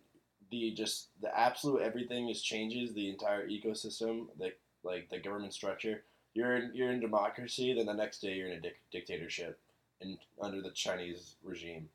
the 0.51 0.73
just 0.73 1.09
the 1.21 1.37
absolute 1.37 1.83
everything 1.83 2.29
is 2.29 2.43
changes. 2.43 2.95
The 2.95 3.11
entire 3.11 3.49
ecosystem, 3.49 4.27
like 4.39 4.59
like 4.85 5.09
the 5.11 5.19
government 5.19 5.53
structure. 5.53 6.05
You're 6.35 6.57
in 6.57 6.71
you're 6.75 6.93
in 6.93 7.01
democracy. 7.01 7.75
Then 7.75 7.87
the 7.87 7.93
next 7.93 8.21
day 8.21 8.35
you're 8.35 8.49
in 8.49 8.59
a 8.59 8.61
dic- 8.61 8.83
dictatorship, 8.93 9.59
and 10.01 10.19
under 10.41 10.61
the 10.63 10.71
Chinese 10.71 11.35
regime, 11.43 11.89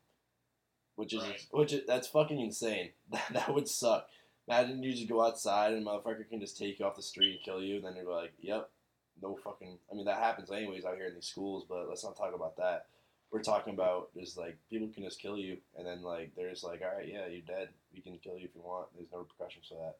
which 0.96 1.14
is 1.14 1.22
which 1.52 1.72
is, 1.72 1.86
that's 1.86 2.08
fucking 2.08 2.40
insane. 2.40 2.90
That 3.10 3.24
that 3.32 3.54
would 3.54 3.68
suck. 3.68 4.08
Imagine 4.48 4.82
you 4.82 4.92
just 4.92 5.08
go 5.08 5.24
outside 5.24 5.72
and 5.72 5.86
a 5.86 5.90
motherfucker 5.90 6.28
can 6.28 6.40
just 6.40 6.58
take 6.58 6.78
you 6.78 6.86
off 6.86 6.96
the 6.96 7.02
street 7.02 7.36
and 7.36 7.44
kill 7.44 7.62
you, 7.62 7.76
and 7.76 7.84
then 7.84 7.94
you're 7.96 8.12
like, 8.12 8.32
yep, 8.40 8.70
no 9.22 9.36
fucking. 9.44 9.78
I 9.90 9.94
mean, 9.94 10.06
that 10.06 10.18
happens 10.18 10.50
anyways 10.50 10.84
out 10.84 10.96
here 10.96 11.06
in 11.06 11.14
these 11.14 11.26
schools, 11.26 11.64
but 11.68 11.88
let's 11.88 12.04
not 12.04 12.16
talk 12.16 12.34
about 12.34 12.56
that. 12.56 12.86
We're 13.30 13.42
talking 13.42 13.74
about 13.74 14.08
just 14.18 14.36
like 14.36 14.58
people 14.68 14.88
can 14.88 15.04
just 15.04 15.20
kill 15.20 15.38
you, 15.38 15.58
and 15.76 15.86
then 15.86 16.02
like 16.02 16.32
they're 16.36 16.50
just 16.50 16.64
like, 16.64 16.82
all 16.82 16.96
right, 16.96 17.06
yeah, 17.06 17.26
you're 17.28 17.42
dead. 17.42 17.68
We 17.94 18.00
can 18.00 18.18
kill 18.18 18.36
you 18.36 18.46
if 18.46 18.54
you 18.54 18.62
want. 18.62 18.88
There's 18.96 19.08
no 19.12 19.18
repercussions 19.18 19.66
for 19.68 19.74
that. 19.74 19.96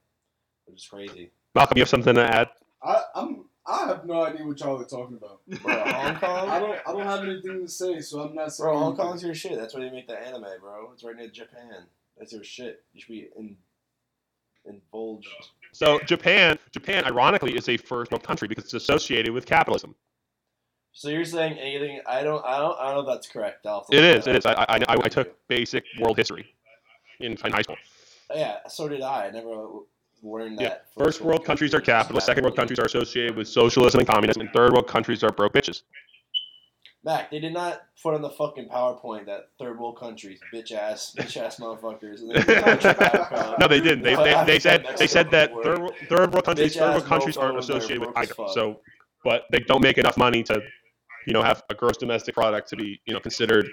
Which 0.66 0.82
is 0.82 0.87
crazy. 0.88 1.30
Malcolm, 1.54 1.78
you 1.78 1.82
have 1.82 1.88
something 1.88 2.14
to 2.14 2.25
add? 2.25 2.49
I, 2.82 3.02
I'm 3.14 3.44
I 3.66 3.87
have 3.87 4.04
no 4.04 4.25
idea 4.25 4.44
what 4.44 4.59
y'all 4.61 4.80
are 4.80 4.85
talking 4.85 5.16
about. 5.16 5.40
Bro, 5.62 5.76
Hong 5.76 6.16
Kong. 6.16 6.49
I 6.49 6.59
don't 6.59 6.78
I 6.87 6.92
don't 6.92 7.06
have 7.06 7.23
anything 7.23 7.62
to 7.62 7.68
say, 7.68 8.00
so 8.00 8.20
I'm 8.20 8.35
not 8.35 8.52
saying. 8.52 8.68
Bro, 8.68 8.78
Hong 8.78 8.88
anything. 8.88 9.06
Kong's 9.06 9.23
your 9.23 9.35
shit. 9.35 9.59
That's 9.59 9.75
where 9.75 9.85
they 9.85 9.94
make 9.94 10.09
the 10.09 10.18
anime, 10.18 10.47
bro. 10.61 10.90
It's 10.92 11.04
right 11.04 11.16
near 11.16 11.28
Japan. 11.28 11.85
That's 12.18 12.32
your 12.32 12.42
shit. 12.42 12.82
You 12.92 13.00
should 13.00 13.12
be 13.12 13.28
in, 13.37 13.56
indulged. 14.67 15.29
So 15.73 15.99
Japan, 16.00 16.59
Japan, 16.73 17.05
ironically, 17.05 17.57
is 17.57 17.69
a 17.69 17.76
first 17.76 18.11
world 18.11 18.23
country 18.23 18.49
because 18.49 18.64
it's 18.64 18.75
associated 18.75 19.33
with 19.33 19.47
capitalism. 19.47 19.95
So 20.93 21.09
you're 21.09 21.25
saying 21.25 21.59
anything? 21.59 22.00
I 22.07 22.23
don't. 22.23 22.45
I 22.45 22.59
don't. 22.59 22.79
I 22.79 22.87
don't 22.87 22.95
know 22.95 23.11
if 23.11 23.14
that's 23.14 23.29
correct. 23.29 23.62
To 23.62 23.83
It 23.93 24.02
is. 24.02 24.26
It 24.26 24.37
is. 24.37 24.47
I. 24.47 24.52
I, 24.52 24.64
I, 24.69 24.97
I 25.05 25.09
took 25.09 25.37
basic 25.49 25.85
world 26.00 26.17
history 26.17 26.55
in, 27.21 27.33
in 27.33 27.52
high 27.52 27.62
school. 27.62 27.76
Oh, 28.31 28.38
yeah, 28.38 28.59
so 28.69 28.88
did 28.88 29.02
I. 29.02 29.26
I 29.26 29.31
never 29.31 29.67
learned 30.23 30.59
that. 30.59 30.62
Yeah. 30.62 30.69
that. 30.69 30.87
First 30.99 31.21
world 31.21 31.45
countries 31.45 31.75
are 31.75 31.81
capitalist. 31.81 32.26
Second 32.26 32.45
world 32.45 32.57
countries 32.57 32.79
are 32.79 32.87
associated 32.87 33.37
with 33.37 33.49
socialism 33.49 34.00
and 34.00 34.09
communism. 34.09 34.40
And 34.43 34.50
third 34.50 34.73
world 34.73 34.88
countries 34.88 35.23
are 35.23 35.31
broke 35.31 35.52
bitches. 35.52 35.83
Mac, 37.02 37.30
they 37.30 37.38
did 37.40 37.54
not 37.54 37.80
put 38.02 38.14
on 38.14 38.21
the 38.21 38.28
fucking 38.28 38.69
PowerPoint 38.69 39.25
that 39.26 39.49
third 39.59 39.80
world 39.80 39.99
countries, 39.99 40.38
bitch 40.52 40.71
ass, 40.73 41.14
bitch 41.16 41.40
ass 41.40 41.59
motherfuckers. 41.59 42.21
And 42.21 42.30
then 42.33 42.64
Africa, 42.64 43.57
no, 43.59 43.66
they 43.66 43.80
didn't. 43.80 44.02
They, 44.04 44.14
they, 44.16 44.45
they 44.45 44.59
said 44.59 44.87
they 44.99 45.07
said 45.07 45.30
that 45.30 45.50
third, 45.62 45.78
world- 45.78 45.95
third 46.11 46.33
world 46.33 46.45
countries, 46.45 46.76
third 46.76 46.90
world 46.90 47.04
countries 47.07 47.37
aren't 47.38 47.57
mofos 47.57 47.66
that 47.69 47.73
are 47.75 47.78
associated 47.78 48.07
with 48.07 48.16
either. 48.16 48.35
So, 48.52 48.80
but 49.25 49.45
they 49.50 49.61
don't 49.61 49.83
make 49.83 49.97
enough 49.97 50.19
money 50.19 50.42
to, 50.45 50.61
you 51.26 51.33
know, 51.33 51.42
have 51.42 51.62
a 51.71 51.75
gross 51.75 51.97
domestic 51.97 52.35
product 52.35 52.69
to 52.71 52.76
be, 52.76 53.00
you 53.07 53.14
know, 53.14 53.21
considered. 53.21 53.66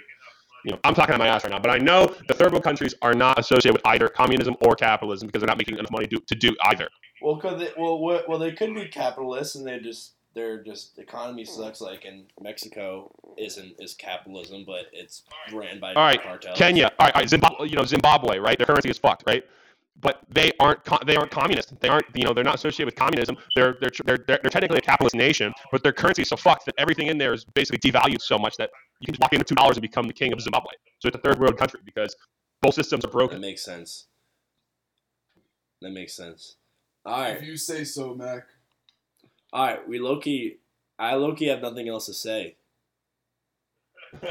You 0.66 0.72
know, 0.72 0.80
I'm 0.86 0.96
talking 0.96 1.14
on 1.14 1.20
my 1.20 1.28
ass 1.28 1.44
right 1.44 1.52
now, 1.52 1.60
but 1.60 1.70
I 1.70 1.78
know 1.78 2.14
the 2.28 2.34
third 2.34 2.52
world 2.52 2.64
countries 2.64 2.96
are 3.02 3.14
not 3.14 3.40
associated 3.40 3.74
with 3.74 3.86
either 3.86 4.10
communism 4.10 4.56
or 4.62 4.76
capitalism 4.76 5.28
because 5.28 5.42
they're 5.42 5.48
not 5.48 5.58
making 5.58 5.78
enough 5.78 5.92
money 5.92 6.08
to, 6.08 6.20
to 6.28 6.36
do 6.36 6.56
either. 6.66 6.90
Well, 7.22 7.38
could 7.38 7.60
they? 7.60 7.72
Well, 7.78 8.00
well, 8.02 8.40
they 8.40 8.52
could 8.54 8.74
be 8.74 8.88
capitalists, 8.88 9.56
and 9.56 9.66
they 9.68 9.80
just 9.80 10.14
their 10.38 10.64
just 10.64 11.00
economy 11.00 11.44
hmm. 11.44 11.62
sucks. 11.62 11.82
Like 11.82 12.06
in 12.06 12.26
Mexico, 12.40 13.12
isn't 13.38 13.74
is 13.80 13.94
capitalism, 13.96 14.64
but 14.66 14.86
it's 14.94 15.24
ran 15.52 15.80
by 15.80 15.94
All 15.94 16.04
right, 16.04 16.22
cartels. 16.22 16.58
Kenya, 16.58 16.92
all 17.00 17.08
right, 17.08 17.16
all 17.16 17.22
right, 17.22 17.30
Zimbabwe, 17.30 17.68
you 17.68 17.76
know, 17.76 17.84
Zimbabwe, 17.84 18.38
right? 18.38 18.58
Their 18.58 18.68
currency 18.68 18.90
is 18.90 19.00
fucked, 19.00 19.24
right? 19.26 19.44
But 20.00 20.22
they 20.30 20.52
aren't 20.60 20.80
they 21.08 21.16
aren't 21.16 21.32
communist. 21.32 21.78
They 21.80 21.90
aren't 21.90 22.06
you 22.14 22.24
know 22.24 22.34
they're 22.34 22.44
not 22.44 22.56
associated 22.56 22.86
with 22.86 22.96
communism. 22.96 23.36
They're 23.56 23.78
they're 23.82 23.90
they're 24.06 24.18
they're, 24.28 24.40
they're 24.44 24.52
technically 24.52 24.78
a 24.78 24.82
capitalist 24.82 25.16
nation, 25.16 25.52
but 25.72 25.82
their 25.82 25.94
currency 25.94 26.22
is 26.22 26.30
so 26.30 26.38
fucked 26.38 26.66
that 26.68 26.76
everything 26.78 27.08
in 27.08 27.18
there 27.18 27.34
is 27.34 27.44
basically 27.44 27.80
devalued 27.80 28.22
so 28.22 28.38
much 28.38 28.56
that 28.58 28.70
you 29.00 29.06
can 29.08 29.16
just 29.16 29.22
walk 29.22 29.34
in 29.34 29.40
with 29.40 29.48
two 29.48 29.56
dollars 29.56 29.78
and 29.78 29.82
become 29.82 30.08
the 30.08 30.14
king 30.14 30.32
of 30.34 30.40
Zimbabwe. 30.40 30.72
So 31.00 31.08
it's 31.08 31.18
a 31.18 31.22
third 31.22 31.40
world 31.40 31.58
country 31.58 31.80
because 31.84 32.16
both 32.62 32.76
systems 32.76 33.04
are 33.06 33.10
broken. 33.10 33.42
That 33.42 33.48
makes 33.48 33.66
sense. 33.66 34.06
That 35.82 35.92
makes 35.92 36.16
sense. 36.16 36.58
All 37.06 37.22
right, 37.22 37.38
If 37.38 37.44
you 37.44 37.56
say 37.56 37.84
so, 37.84 38.14
Mac. 38.14 38.44
All 39.54 39.66
right. 39.66 39.88
We 39.88 40.00
Loki. 40.00 40.60
I 41.00 41.16
Loki 41.16 41.48
have 41.48 41.62
nothing 41.62 41.88
else 41.88 42.08
to 42.08 42.14
say. 42.14 42.56
all 44.24 44.30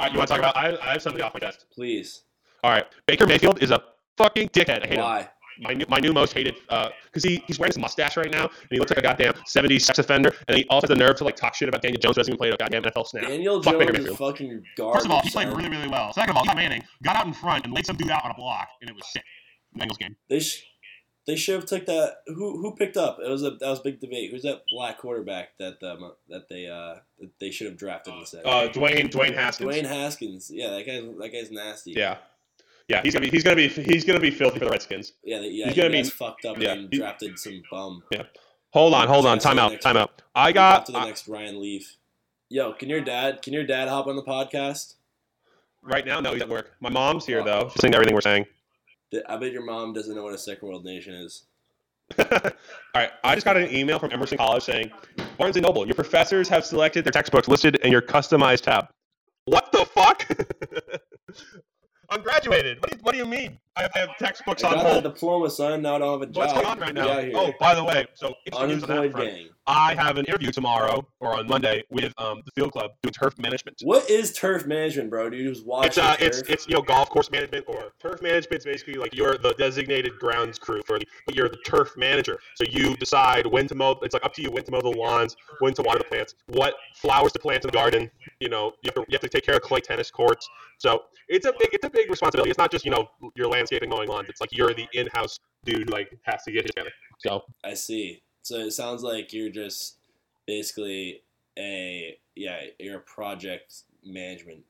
right, 0.00 0.12
you 0.12 0.18
want 0.18 0.28
to 0.28 0.34
talk 0.34 0.38
about? 0.38 0.56
I, 0.56 0.76
I 0.82 0.92
have 0.92 1.02
something 1.02 1.22
off 1.22 1.34
my 1.34 1.40
chest. 1.40 1.66
Please. 1.72 2.22
All 2.62 2.70
right, 2.70 2.86
Baker 3.06 3.26
Mayfield 3.26 3.62
is 3.62 3.70
a 3.70 3.82
fucking 4.16 4.50
dickhead. 4.50 4.84
I 4.84 4.86
hate 4.86 4.98
him. 4.98 5.04
Why? 5.04 5.28
my 5.60 5.72
new, 5.72 5.84
my 5.88 5.98
new 5.98 6.12
most 6.12 6.32
hated 6.32 6.54
uh, 6.68 6.88
because 7.06 7.22
he 7.22 7.42
he's 7.46 7.58
wearing 7.58 7.70
his 7.70 7.78
mustache 7.78 8.16
right 8.16 8.30
now 8.30 8.44
and 8.44 8.68
he 8.70 8.78
looks 8.78 8.90
like 8.90 8.98
a 8.98 9.02
goddamn 9.02 9.32
70s 9.46 9.82
sex 9.82 9.98
offender 9.98 10.34
and 10.48 10.56
he 10.56 10.66
also 10.68 10.86
has 10.86 10.96
the 10.96 11.02
nerve 11.02 11.16
to 11.16 11.24
like 11.24 11.36
talk 11.36 11.54
shit 11.54 11.68
about 11.68 11.82
Daniel 11.82 12.00
Jones 12.00 12.16
who 12.16 12.20
hasn't 12.20 12.32
even 12.34 12.38
played 12.38 12.54
a 12.54 12.56
goddamn 12.56 12.82
NFL 12.82 13.06
snap. 13.06 13.24
Daniel 13.24 13.62
Fuck 13.62 13.78
Baker 13.78 13.92
Jones 13.92 13.98
is 13.98 14.10
Mayfield. 14.10 14.18
fucking 14.18 14.62
garbage. 14.76 14.94
First 14.94 15.06
of 15.06 15.12
all, 15.12 15.20
he 15.22 15.30
played 15.30 15.48
son. 15.48 15.56
really 15.56 15.70
really 15.70 15.88
well. 15.88 16.12
Second 16.12 16.30
of 16.30 16.36
all, 16.36 16.44
Eli 16.44 16.54
Manning 16.54 16.82
got 17.02 17.16
out 17.16 17.26
in 17.26 17.32
front 17.32 17.64
and 17.64 17.74
laid 17.74 17.86
some 17.86 17.96
dude 17.96 18.10
out 18.10 18.24
on 18.24 18.30
a 18.30 18.34
block 18.34 18.68
and 18.80 18.90
it 18.90 18.96
was 18.96 19.06
sick. 19.10 19.24
The 19.72 19.84
Bengals 19.84 19.98
game. 19.98 20.16
They 20.28 20.40
sh- 20.40 20.62
they 21.26 21.36
should 21.36 21.56
have 21.56 21.66
took 21.66 21.86
that. 21.86 22.18
Who 22.26 22.60
who 22.60 22.74
picked 22.74 22.96
up? 22.96 23.18
It 23.24 23.28
was 23.28 23.42
a 23.42 23.50
that 23.50 23.68
was 23.68 23.80
a 23.80 23.82
big 23.82 24.00
debate. 24.00 24.30
Who's 24.30 24.42
that 24.42 24.62
black 24.70 24.98
quarterback 24.98 25.56
that 25.58 25.82
um, 25.82 26.12
that 26.28 26.48
they 26.48 26.66
uh 26.66 26.96
that 27.20 27.30
they 27.40 27.50
should 27.50 27.66
have 27.66 27.76
drafted 27.76 28.14
instead? 28.14 28.42
Uh, 28.44 28.68
Dwayne 28.68 29.10
Dwayne 29.10 29.34
Haskins. 29.34 29.70
Dwayne 29.74 29.86
Haskins. 29.86 30.50
Yeah, 30.52 30.70
that 30.70 30.86
guy's 30.86 31.02
that 31.02 31.32
guy's 31.32 31.50
nasty. 31.50 31.92
Yeah, 31.92 32.18
yeah, 32.88 33.02
he's 33.02 33.14
gonna 33.14 33.24
be 33.26 33.30
he's 33.30 33.42
gonna 33.42 33.56
be 33.56 33.68
he's 33.68 34.04
gonna 34.04 34.20
be 34.20 34.30
filthy 34.30 34.58
for 34.60 34.64
the 34.66 34.70
Redskins. 34.70 35.12
yeah, 35.24 35.38
they, 35.40 35.48
yeah. 35.48 35.66
He's 35.66 35.76
gonna 35.76 35.90
be- 35.90 36.02
fucked 36.04 36.44
up 36.44 36.58
yeah, 36.58 36.72
and 36.72 36.88
he- 36.92 36.98
drafted 36.98 37.38
some 37.38 37.62
bum. 37.70 38.02
Yeah. 38.10 38.22
Hold 38.70 38.94
on, 38.94 39.08
hold 39.08 39.26
on, 39.26 39.38
time 39.38 39.58
out, 39.58 39.80
time 39.80 39.96
out. 39.96 40.22
I 40.34 40.52
got 40.52 40.86
to 40.86 40.92
the 40.92 40.98
I- 40.98 41.06
next 41.06 41.26
Ryan 41.28 41.60
Leaf. 41.60 41.96
Yo, 42.48 42.72
can 42.74 42.88
your 42.88 43.00
dad 43.00 43.42
can 43.42 43.52
your 43.52 43.64
dad 43.66 43.88
hop 43.88 44.06
on 44.06 44.16
the 44.16 44.22
podcast? 44.22 44.94
right 45.82 46.04
now. 46.04 46.20
No, 46.20 46.32
he's 46.32 46.42
at 46.42 46.48
work. 46.48 46.72
My 46.80 46.88
mom's 46.90 47.24
here 47.26 47.42
though, 47.44 47.64
just 47.64 47.80
saying 47.80 47.94
everything 47.94 48.14
we're 48.14 48.20
saying. 48.20 48.46
I 49.28 49.36
bet 49.36 49.52
your 49.52 49.64
mom 49.64 49.92
doesn't 49.92 50.14
know 50.14 50.24
what 50.24 50.34
a 50.34 50.38
second 50.38 50.68
world 50.68 50.84
nation 50.84 51.14
is. 51.14 51.44
All 52.18 52.26
right, 52.94 53.10
I 53.24 53.34
just 53.34 53.44
got 53.44 53.56
an 53.56 53.74
email 53.74 53.98
from 53.98 54.12
Emerson 54.12 54.38
College 54.38 54.62
saying, 54.62 54.90
Barnes 55.38 55.56
and 55.56 55.64
Noble, 55.64 55.86
your 55.86 55.94
professors 55.94 56.48
have 56.48 56.64
selected 56.64 57.04
their 57.04 57.12
textbooks 57.12 57.48
listed 57.48 57.76
in 57.76 57.90
your 57.90 58.02
customized 58.02 58.62
tab. 58.62 58.88
What 59.46 59.70
the 59.72 59.84
fuck? 59.84 60.28
I'm 62.10 62.22
graduated. 62.22 62.80
What 62.80 62.90
do 62.90 62.96
you, 62.96 63.02
what 63.02 63.12
do 63.12 63.18
you 63.18 63.26
mean? 63.26 63.58
I 63.74 63.82
have, 63.82 63.92
I 63.94 63.98
have 64.00 64.16
textbooks 64.18 64.62
I 64.62 64.72
on 64.72 64.78
hold. 64.78 65.02
diploma, 65.02 65.50
son. 65.50 65.82
Now 65.82 65.96
I 65.96 65.98
don't 65.98 66.20
have 66.20 66.28
a 66.28 66.32
job. 66.32 66.36
What's 66.36 66.52
going 66.52 66.66
on 66.66 66.78
right 66.78 66.94
now? 66.94 67.08
Oh, 67.34 67.52
by 67.58 67.74
the 67.74 67.84
way, 67.84 68.06
so 68.14 68.34
interesting 68.46 68.84
on 68.84 68.88
that 68.88 68.98
unemployed 68.98 69.26
gang. 69.26 69.48
I 69.66 69.94
have 69.94 70.16
an 70.16 70.24
interview 70.26 70.52
tomorrow 70.52 71.06
or 71.20 71.36
on 71.36 71.48
Monday 71.48 71.82
with 71.90 72.12
um, 72.18 72.42
the 72.44 72.52
field 72.52 72.72
club 72.72 72.92
doing 73.02 73.12
turf 73.12 73.38
management. 73.38 73.80
What 73.82 74.08
is 74.08 74.32
turf 74.32 74.66
management, 74.66 75.10
bro? 75.10 75.28
Do 75.30 75.36
you 75.36 75.52
just 75.52 75.66
watch 75.66 75.86
It's 75.86 75.98
uh, 75.98 76.16
it's 76.20 76.42
it's 76.42 76.68
you 76.68 76.74
know 76.74 76.82
golf 76.82 77.10
course 77.10 77.30
management 77.30 77.64
or 77.66 77.92
turf 78.06 78.22
management 78.22 78.60
is 78.60 78.64
basically 78.64 78.94
like 78.94 79.14
you're 79.14 79.38
the 79.38 79.54
designated 79.54 80.18
grounds 80.18 80.58
crew 80.58 80.82
for 80.86 80.98
the, 80.98 81.06
but 81.24 81.34
you're 81.34 81.48
the 81.48 81.58
turf 81.58 81.96
manager. 81.96 82.38
So 82.54 82.64
you 82.68 82.96
decide 82.96 83.46
when 83.46 83.66
to 83.68 83.74
mow. 83.74 83.98
It's 84.02 84.14
like 84.14 84.24
up 84.24 84.34
to 84.34 84.42
you 84.42 84.50
when 84.50 84.64
to 84.64 84.70
mow 84.70 84.80
the 84.80 84.90
lawns, 84.90 85.36
when 85.60 85.74
to 85.74 85.82
water 85.82 85.98
the 85.98 86.04
plants, 86.04 86.34
what 86.46 86.74
flowers 86.94 87.32
to 87.32 87.38
plant 87.38 87.64
in 87.64 87.68
the 87.68 87.72
garden. 87.72 88.10
You 88.40 88.48
know 88.48 88.72
you 88.82 88.88
have 88.88 88.94
to, 88.94 89.00
you 89.00 89.14
have 89.14 89.20
to 89.22 89.28
take 89.28 89.44
care 89.44 89.56
of 89.56 89.62
clay 89.62 89.80
tennis 89.80 90.10
courts. 90.10 90.48
So 90.78 91.04
it's 91.28 91.46
a 91.46 91.52
big 91.58 91.70
it's 91.72 91.84
a 91.84 91.90
big 91.90 92.10
responsibility. 92.10 92.50
It's 92.50 92.58
not 92.58 92.70
just 92.70 92.84
you 92.84 92.90
know 92.90 93.08
your 93.34 93.48
landscaping 93.48 93.90
mowing 93.90 94.08
lawns. 94.08 94.28
It's 94.28 94.40
like 94.40 94.56
you're 94.56 94.74
the 94.74 94.86
in-house 94.92 95.40
dude 95.64 95.88
who, 95.88 95.92
like 95.92 96.16
has 96.22 96.42
to 96.44 96.52
get 96.52 96.62
his 96.62 96.70
together. 96.70 96.90
So 97.18 97.44
I 97.64 97.74
see. 97.74 98.22
So 98.42 98.56
it 98.56 98.72
sounds 98.72 99.02
like 99.02 99.32
you're 99.32 99.50
just 99.50 99.96
basically 100.46 101.22
a 101.58 102.18
yeah, 102.34 102.60
you're 102.78 102.98
a 102.98 103.00
project 103.00 103.82
management, 104.04 104.60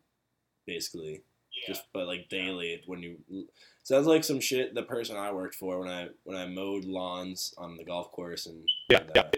basically. 0.67 1.23
Just 1.67 1.85
but 1.93 2.07
like 2.07 2.29
daily 2.29 2.83
when 2.87 3.03
you 3.03 3.17
sounds 3.83 4.07
like 4.07 4.25
some 4.25 4.41
shit 4.41 4.75
the 4.75 4.83
person 4.83 5.17
I 5.17 5.33
worked 5.33 5.55
for 5.55 5.79
when 5.81 5.89
I 5.89 6.09
when 6.25 6.37
I 6.37 6.47
mowed 6.47 6.85
lawns 6.85 7.55
on 7.59 7.77
the 7.77 7.85
golf 7.85 8.11
course 8.13 8.47
and, 8.47 8.63
Yeah, 8.91 8.99
and, 9.01 9.11
yeah. 9.15 9.23
uh, 9.23 9.31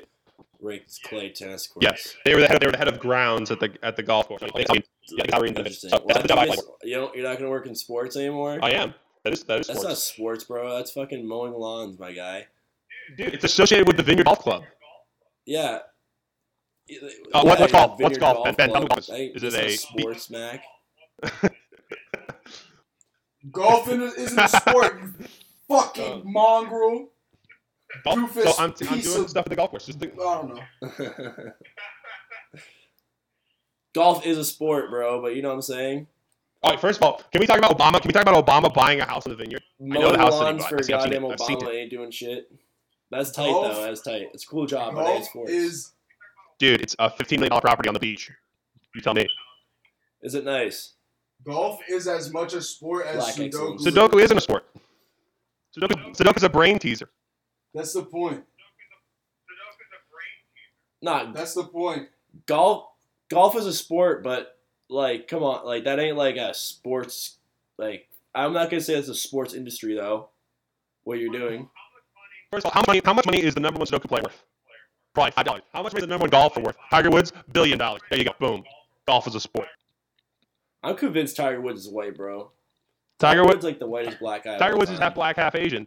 raked 0.61 1.03
clay 1.05 1.31
tennis 1.31 1.67
courts. 1.67 1.85
Yes, 1.87 2.17
they 2.25 2.35
were 2.35 2.41
the 2.41 2.49
head. 2.49 2.61
They 2.61 2.67
were 2.67 2.73
the 2.73 2.79
head 2.79 2.89
of 2.89 2.99
grounds 2.99 3.51
at 3.51 3.61
the 3.61 3.73
at 3.83 3.97
the 3.97 4.03
golf 4.03 4.27
course. 4.29 4.43
I 4.43 4.47
mean, 4.47 4.67
yeah, 5.11 5.25
the 5.25 5.31
salary 5.31 5.49
and 5.49 5.57
benefits. 5.57 5.85
Interesting. 5.85 6.07
Well, 6.07 6.15
that's 6.15 6.23
the 6.23 6.29
job 6.29 6.39
I 6.39 6.45
you, 6.45 6.51
like. 6.51 6.59
just- 6.59 6.69
you 6.85 6.95
don't, 6.97 7.15
you're 7.17 7.25
not 7.29 7.39
gonna 7.39 7.51
work 7.51 7.67
in 7.67 7.75
sports 7.75 8.17
anymore. 8.17 8.59
I 8.63 8.71
am. 8.73 8.95
That 9.25 9.33
is 9.33 9.45
that 9.45 9.61
is 9.61 9.67
That's 9.69 9.83
not 9.83 9.97
sports. 9.97 10.05
sports, 10.09 10.45
bro. 10.45 10.77
That's 10.77 10.91
fucking 10.93 11.27
mowing 11.27 11.53
lawns, 11.53 11.99
my 11.99 12.13
guy. 12.13 12.47
Dude, 13.17 13.35
it's 13.35 13.45
associated 13.45 13.87
with 13.87 13.97
the 13.97 14.03
Vineyard 14.03 14.25
Golf 14.25 14.41
Club. 14.41 14.65
Yeah. 15.47 15.79
Uh, 16.91 17.43
what- 17.43 17.47
what's 17.47 17.61
yeah, 17.61 17.67
golf? 17.69 18.01
What's 18.01 18.17
Vineyard 18.19 18.21
golf? 18.21 18.45
Ben, 18.45 18.55
Ben, 18.55 18.71
tell 18.71 18.81
me 18.83 18.87
Club. 18.87 18.99
golf. 19.01 19.11
I 19.11 19.13
think 19.17 19.37
Is 19.37 19.43
it 19.43 19.55
a- 19.55 19.77
sports 19.77 20.31
Mac? 20.31 20.63
Golf 23.53 23.89
in- 23.89 24.01
isn't 24.03 24.39
a 24.39 24.49
sport, 24.49 25.01
you 25.01 25.25
uh, 25.71 25.81
fucking 25.83 26.23
mongrel. 26.25 27.09
Golf? 28.05 28.33
So 28.35 28.53
I'm, 28.59 28.75
I'm 28.91 29.01
doing 29.01 29.23
of- 29.23 29.31
stuff 29.31 29.47
at 29.47 29.51
the 29.51 29.57
golf 29.57 29.71
course. 29.71 29.87
Just 29.87 30.03
I 30.03 30.07
don't 30.09 30.55
know. 30.55 31.53
Golf 33.95 34.25
is 34.27 34.39
a 34.39 34.45
sport, 34.45 34.91
bro. 34.91 35.21
But 35.23 35.35
you 35.35 35.43
know 35.43 35.49
what 35.49 35.55
I'm 35.57 35.63
saying. 35.63 36.07
all 36.63 36.71
right, 36.73 36.81
first 36.81 36.99
of 36.99 37.03
all, 37.05 37.23
can 37.33 37.41
we 37.41 37.47
talk 37.47 37.59
about 37.59 37.77
Obama? 37.77 38.01
Can 38.01 38.09
we 38.09 38.13
talk 38.13 38.23
about 38.23 38.45
Obama 38.45 38.73
buying 38.73 39.01
a 39.01 39.05
house 39.07 39.27
in 39.27 39.31
the 39.33 39.37
Vineyard? 39.37 39.63
know 39.81 40.13
the 40.13 40.19
house 40.19 40.33
lawns 40.35 40.65
for 40.67 40.79
I've 40.79 40.85
seen- 40.85 40.95
I've 40.95 41.03
seen 41.03 41.11
goddamn 41.13 41.25
it. 41.25 41.33
I've 41.33 41.41
seen 41.41 41.59
Obama 41.59 41.75
ain't 41.75 41.91
doing 41.91 42.11
shit. 42.11 42.51
That's 43.11 43.31
tight 43.31 43.47
Golf- 43.51 43.75
though. 43.75 43.83
That's 43.85 44.03
tight. 44.03 44.29
It's 44.35 44.45
a 44.45 44.47
cool 44.47 44.67
job, 44.67 44.95
but 44.95 45.05
Golf 45.05 45.25
sports. 45.25 45.51
is 45.51 45.93
Dude, 46.59 46.81
it's 46.83 46.95
a 46.99 47.09
$15 47.09 47.39
million 47.39 47.61
property 47.61 47.89
on 47.89 47.95
the 47.95 48.01
beach. 48.01 48.31
You 48.95 49.01
tell 49.01 49.15
me. 49.15 49.29
Is 50.23 50.35
it 50.35 50.45
nice? 50.45 50.95
Golf 51.45 51.81
is 51.89 52.07
as 52.09 52.33
much 52.33 52.55
a 52.55 52.63
sport 52.63 53.07
as 53.07 53.17
Black 53.17 53.35
Sudoku. 53.35 53.79
Sudoku 53.79 54.21
isn't 54.23 54.37
a 54.37 54.41
sport. 54.41 54.65
Sudoku, 55.77 56.17
Sudoku's 56.17 56.43
a 56.43 56.49
brain 56.49 56.79
teaser. 56.79 57.11
That's 57.75 57.93
the 57.93 58.03
point. 58.03 58.45
Not 61.01 61.33
That's 61.33 61.55
the 61.55 61.65
point. 61.65 62.09
golf. 62.47 62.87
Golf 63.29 63.57
is 63.57 63.67
a 63.67 63.73
sport, 63.73 64.25
but 64.25 64.59
like, 64.89 65.29
come 65.29 65.43
on, 65.43 65.65
like 65.65 65.85
that 65.85 65.99
ain't 66.01 66.17
like 66.17 66.37
a 66.37 66.55
sports. 66.55 67.37
Like, 67.77 68.09
I'm 68.35 68.53
not 68.53 68.71
gonna 68.71 68.81
say 68.81 68.95
it's 68.95 69.09
a 69.09 69.15
sports 69.15 69.55
industry 69.55 69.95
though. 69.95 70.31
What 71.05 71.19
you're 71.19 71.33
doing? 71.33 71.69
First 72.51 72.67
of 72.67 72.71
all, 72.71 72.73
how 72.73 72.81
much 72.81 72.87
money, 72.89 73.01
how 73.05 73.13
much 73.15 73.27
money 73.27 73.43
is 73.43 73.55
the 73.55 73.61
number 73.61 73.79
one 73.79 73.87
Sudoku 73.87 74.09
player 74.09 74.23
worth? 74.23 74.43
Probably 75.15 75.31
five 75.33 75.45
dollars. 75.45 75.63
How 75.73 75.83
much 75.83 75.93
money 75.93 76.03
is 76.03 76.07
the 76.07 76.11
number 76.11 76.25
one 76.25 76.31
golfer 76.31 76.61
worth? 76.61 76.77
Tiger 76.91 77.11
Woods, 77.11 77.33
billion 77.53 77.79
dollars. 77.79 78.01
There 78.11 78.19
you 78.19 78.25
go. 78.25 78.33
Boom. 78.41 78.65
Golf 79.07 79.27
is 79.29 79.35
a 79.35 79.41
sport. 79.41 79.69
I'm 80.83 80.97
convinced 80.97 81.37
Tiger 81.37 81.61
Woods 81.61 81.87
is 81.87 81.89
white, 81.93 82.17
bro. 82.17 82.53
Tiger 83.19 83.43
Woods. 83.45 83.59
Is 83.59 83.65
like 83.65 83.79
the 83.81 83.87
whitest 83.89 84.19
black 84.21 84.45
guy. 84.45 84.59
Tiger 84.59 84.77
Woods 84.77 84.91
is 84.91 84.99
half 84.99 85.15
black, 85.15 85.37
half 85.37 85.55
Asian. 85.55 85.87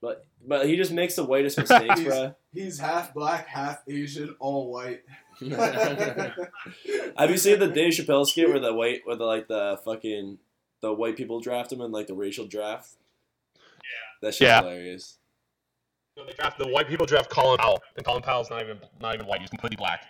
but 0.00 0.26
but 0.46 0.66
he 0.66 0.76
just 0.76 0.92
makes 0.92 1.14
the 1.16 1.24
whitest 1.24 1.56
mistakes, 1.58 2.02
bro. 2.02 2.34
He's 2.52 2.78
half 2.78 3.14
black, 3.14 3.46
half 3.46 3.82
Asian, 3.88 4.34
all 4.40 4.70
white. 4.70 5.02
Have 7.16 7.30
you 7.30 7.38
seen 7.38 7.58
the 7.58 7.68
Dave 7.72 7.92
Chappelle 7.92 8.26
skit 8.26 8.48
where 8.48 8.60
the 8.60 8.74
white, 8.74 9.00
where 9.04 9.16
the 9.16 9.24
like 9.24 9.48
the 9.48 9.80
fucking 9.84 10.38
the 10.80 10.92
white 10.92 11.16
people 11.16 11.40
draft 11.40 11.72
him 11.72 11.80
in 11.80 11.92
like 11.92 12.06
the 12.08 12.14
racial 12.14 12.46
draft? 12.46 12.90
Yeah, 13.56 13.60
that 14.20 14.34
shit's 14.34 14.40
Yeah. 14.48 14.60
hilarious. 14.60 15.18
They 16.16 16.32
draft 16.34 16.58
the 16.58 16.68
white 16.68 16.88
people 16.88 17.06
draft 17.06 17.30
Colin 17.30 17.56
Powell, 17.58 17.80
and 17.96 18.04
Colin 18.04 18.22
Powell's 18.22 18.50
not 18.50 18.60
even 18.62 18.78
not 19.00 19.14
even 19.14 19.26
white. 19.26 19.40
He's 19.40 19.48
completely 19.50 19.76
black, 19.76 20.04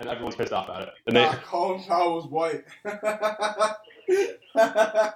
and 0.00 0.08
everyone's 0.08 0.36
pissed 0.36 0.52
off 0.52 0.68
about 0.68 0.82
it. 0.82 0.90
And 1.06 1.16
they, 1.16 1.22
Nah, 1.22 1.34
Colin 1.36 1.82
Powell 1.84 2.16
was 2.16 2.26
white. 2.26 2.64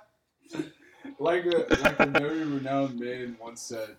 like 1.18 1.44
a 1.46 1.66
like 1.82 2.00
a 2.00 2.06
very 2.06 2.44
renowned 2.44 2.98
man 2.98 3.36
once 3.40 3.62
said, 3.62 3.96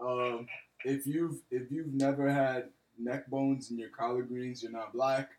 um, 0.00 0.46
if 0.84 1.06
you've 1.06 1.40
if 1.50 1.70
you've 1.70 1.92
never 1.94 2.30
had 2.30 2.68
neck 2.98 3.28
bones 3.28 3.70
in 3.70 3.78
your 3.78 3.90
collard 3.90 4.28
greens, 4.28 4.62
you're 4.62 4.72
not 4.72 4.92
black, 4.92 5.30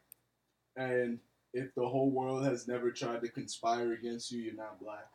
and 0.75 1.19
if 1.53 1.73
the 1.75 1.87
whole 1.87 2.11
world 2.11 2.45
has 2.45 2.67
never 2.67 2.91
tried 2.91 3.21
to 3.21 3.29
conspire 3.29 3.93
against 3.93 4.31
you, 4.31 4.41
you're 4.41 4.55
not 4.55 4.79
black. 4.79 5.07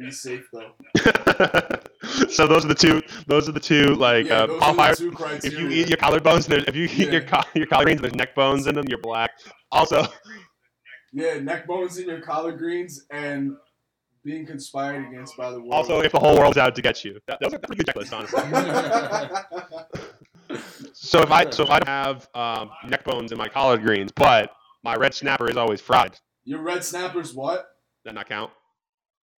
Be 0.00 0.10
safe 0.10 0.48
though. 0.50 0.72
so 2.30 2.46
those 2.46 2.64
are 2.64 2.68
the 2.68 2.74
two. 2.74 3.02
Those 3.26 3.50
are 3.50 3.52
the 3.52 3.60
two 3.60 3.94
like 3.96 4.26
yeah, 4.26 4.32
uh, 4.38 4.46
those 4.46 4.62
are 4.62 4.72
qualifiers. 4.74 4.96
two 4.96 5.46
If 5.46 5.58
you 5.58 5.68
eat 5.68 5.88
your 5.88 5.98
collard 5.98 6.22
bones, 6.22 6.46
there- 6.46 6.64
if 6.66 6.74
you 6.74 6.84
eat 6.90 7.12
your 7.12 7.20
co- 7.20 7.42
your 7.54 7.66
collard 7.66 7.84
greens 7.84 8.00
and 8.00 8.04
there's 8.04 8.14
neck 8.14 8.34
bones 8.34 8.66
in 8.66 8.74
them, 8.74 8.86
you're 8.88 8.98
black. 8.98 9.30
Also, 9.70 10.06
yeah, 11.12 11.38
neck 11.38 11.66
bones 11.66 11.98
in 11.98 12.08
your 12.08 12.22
collard 12.22 12.56
greens 12.58 13.04
and 13.12 13.52
being 14.24 14.46
conspired 14.46 15.06
against 15.08 15.36
by 15.36 15.50
the 15.50 15.58
world. 15.60 15.72
also 15.74 16.00
if 16.00 16.12
the 16.12 16.18
whole 16.18 16.36
world's 16.38 16.56
out 16.56 16.74
to 16.74 16.82
get 16.82 17.04
you. 17.04 17.18
That, 17.26 17.38
those 17.42 17.52
are 17.52 17.58
pretty 17.58 17.84
good 17.84 17.94
checklist, 17.94 18.12
honestly. 18.16 18.42
So 20.92 21.20
if 21.22 21.30
I 21.30 21.48
so 21.50 21.62
if 21.62 21.70
I 21.70 21.78
don't 21.78 21.88
have 21.88 22.28
um, 22.34 22.70
neck 22.88 23.04
bones 23.04 23.30
in 23.32 23.38
my 23.38 23.48
collard 23.48 23.82
greens, 23.82 24.10
but 24.12 24.50
my 24.82 24.96
red 24.96 25.14
snapper 25.14 25.48
is 25.48 25.56
always 25.56 25.80
fried, 25.80 26.18
your 26.44 26.60
red 26.60 26.84
snappers, 26.84 27.32
what? 27.34 27.58
Does 27.58 27.66
that 28.06 28.14
not 28.14 28.28
count. 28.28 28.50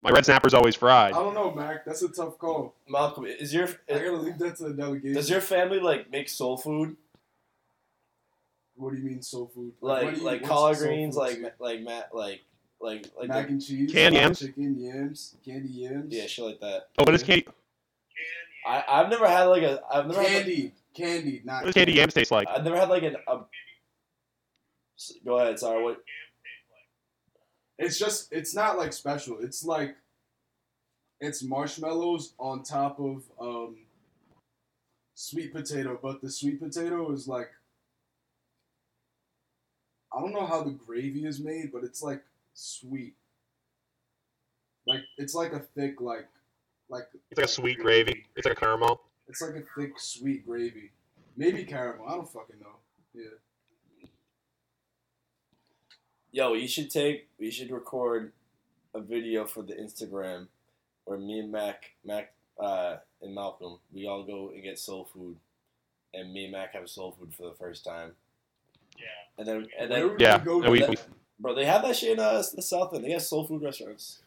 My 0.02 0.10
red 0.10 0.24
snapper 0.24 0.46
is 0.46 0.54
always 0.54 0.74
fried. 0.76 1.12
I 1.12 1.18
don't 1.18 1.34
know, 1.34 1.50
Mac. 1.52 1.84
That's 1.84 2.00
a 2.02 2.08
tough 2.08 2.38
call. 2.38 2.74
Malcolm, 2.88 3.26
is 3.26 3.52
your 3.52 3.68
I 3.88 3.92
gotta 3.98 4.12
leave 4.12 4.38
that 4.38 4.56
to 4.56 4.64
the 4.64 4.72
delegation. 4.74 5.14
does 5.14 5.28
your 5.28 5.40
family 5.42 5.78
like 5.78 6.10
make 6.10 6.28
soul 6.28 6.56
food 6.56 6.96
what 8.76 8.92
do 8.92 8.96
you 8.98 9.04
mean 9.04 9.20
soul 9.20 9.50
food? 9.54 9.72
like 9.82 10.04
what 10.04 10.14
do 10.14 10.20
you- 10.20 10.26
like 10.26 10.40
what's 10.40 10.50
collard 10.50 10.76
soul 10.78 10.86
greens 10.86 11.14
food 11.14 11.20
like 11.20 11.34
to 11.34 11.40
ma- 11.42 11.48
like 11.58 11.80
Matt 11.82 12.14
like 12.14 12.40
like 12.80 13.04
like 13.18 13.28
mac 13.28 13.46
the- 13.46 13.52
and 13.52 13.62
cheese, 13.62 13.92
Canned 13.92 14.14
yams? 14.14 14.38
chicken, 14.40 14.78
yams, 14.80 15.36
candy 15.44 15.68
yams. 15.68 16.14
yeah 16.14 16.26
shit 16.26 16.44
like 16.46 16.60
that. 16.60 16.88
Oh, 16.98 17.04
what 17.04 17.14
is 17.14 17.22
candy? 17.22 17.46
I 18.66 18.82
I've 18.88 19.10
never 19.10 19.26
had 19.28 19.44
like 19.44 19.62
a 19.62 19.82
I've 19.92 20.06
never 20.06 20.22
had, 20.22 20.30
candy, 20.44 20.72
candy, 20.94 21.42
not 21.44 21.56
What 21.62 21.66
does 21.66 21.74
candy 21.74 21.92
yams 21.92 22.14
taste 22.14 22.30
like? 22.30 22.48
I've 22.48 22.64
never 22.64 22.76
had 22.78 22.88
like 22.88 23.02
an 23.02 23.16
a, 23.28 23.40
s- 24.98 25.12
go 25.26 25.38
ahead 25.38 25.58
sorry 25.58 25.82
what 25.84 26.02
It's 27.80 27.98
just 27.98 28.30
it's 28.30 28.54
not 28.54 28.76
like 28.76 28.92
special. 28.92 29.38
It's 29.40 29.64
like 29.64 29.96
it's 31.18 31.42
marshmallows 31.42 32.34
on 32.38 32.62
top 32.62 33.00
of 33.00 33.22
um 33.40 33.78
sweet 35.14 35.52
potato, 35.54 35.98
but 36.00 36.20
the 36.20 36.30
sweet 36.30 36.60
potato 36.60 37.10
is 37.10 37.26
like 37.26 37.48
I 40.14 40.20
don't 40.20 40.34
know 40.34 40.44
how 40.44 40.62
the 40.62 40.72
gravy 40.72 41.24
is 41.24 41.40
made, 41.40 41.72
but 41.72 41.82
it's 41.82 42.02
like 42.02 42.22
sweet. 42.52 43.14
Like 44.86 45.00
it's 45.16 45.34
like 45.34 45.54
a 45.54 45.60
thick 45.60 46.02
like 46.02 46.28
like 46.90 47.04
It's 47.30 47.38
like 47.38 47.46
a 47.46 47.48
sweet 47.48 47.78
gravy. 47.78 48.26
It's 48.36 48.44
like 48.44 48.58
a 48.58 48.60
caramel. 48.60 49.00
it's 49.26 49.40
like 49.40 49.54
a 49.54 49.80
thick 49.80 49.98
sweet 49.98 50.46
gravy. 50.46 50.90
Maybe 51.34 51.64
caramel. 51.64 52.06
I 52.06 52.12
don't 52.12 52.28
fucking 52.28 52.60
know. 52.60 52.76
Yeah. 53.14 53.38
Yo, 56.32 56.54
you 56.54 56.68
should 56.68 56.90
take, 56.90 57.28
you 57.38 57.50
should 57.50 57.70
record 57.70 58.32
a 58.94 59.00
video 59.00 59.44
for 59.44 59.62
the 59.62 59.74
Instagram 59.74 60.46
where 61.04 61.18
me 61.18 61.40
and 61.40 61.50
Mac, 61.50 61.92
Mac, 62.04 62.32
uh, 62.58 62.96
and 63.22 63.34
Malcolm, 63.34 63.78
we 63.92 64.06
all 64.06 64.22
go 64.22 64.50
and 64.54 64.62
get 64.62 64.78
soul 64.78 65.08
food, 65.12 65.36
and 66.14 66.32
me 66.32 66.44
and 66.44 66.52
Mac 66.52 66.74
have 66.74 66.88
soul 66.88 67.16
food 67.18 67.34
for 67.34 67.44
the 67.44 67.54
first 67.54 67.84
time. 67.84 68.12
Yeah. 68.96 69.04
And 69.38 69.46
then, 69.48 69.56
and 69.78 69.90
Where 69.90 70.08
then, 70.08 70.16
Yeah, 70.20 70.38
go 70.44 70.62
and 70.62 70.70
we- 70.72 70.80
to 70.80 70.90
we- 70.90 70.96
bro, 71.38 71.54
they 71.54 71.64
have 71.64 71.82
that 71.82 71.96
shit 71.96 72.12
in 72.12 72.20
uh, 72.20 72.42
the 72.54 72.62
South 72.62 72.94
End. 72.94 73.04
They 73.04 73.10
have 73.12 73.22
soul 73.22 73.44
food 73.46 73.62
restaurants. 73.62 74.20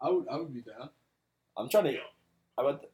I 0.00 0.10
would 0.10 0.28
I 0.28 0.36
would 0.36 0.54
be 0.54 0.60
down. 0.60 0.90
I'm 1.56 1.68
trying 1.68 1.84
to. 1.84 1.98
I 2.56 2.62
about 2.62 2.84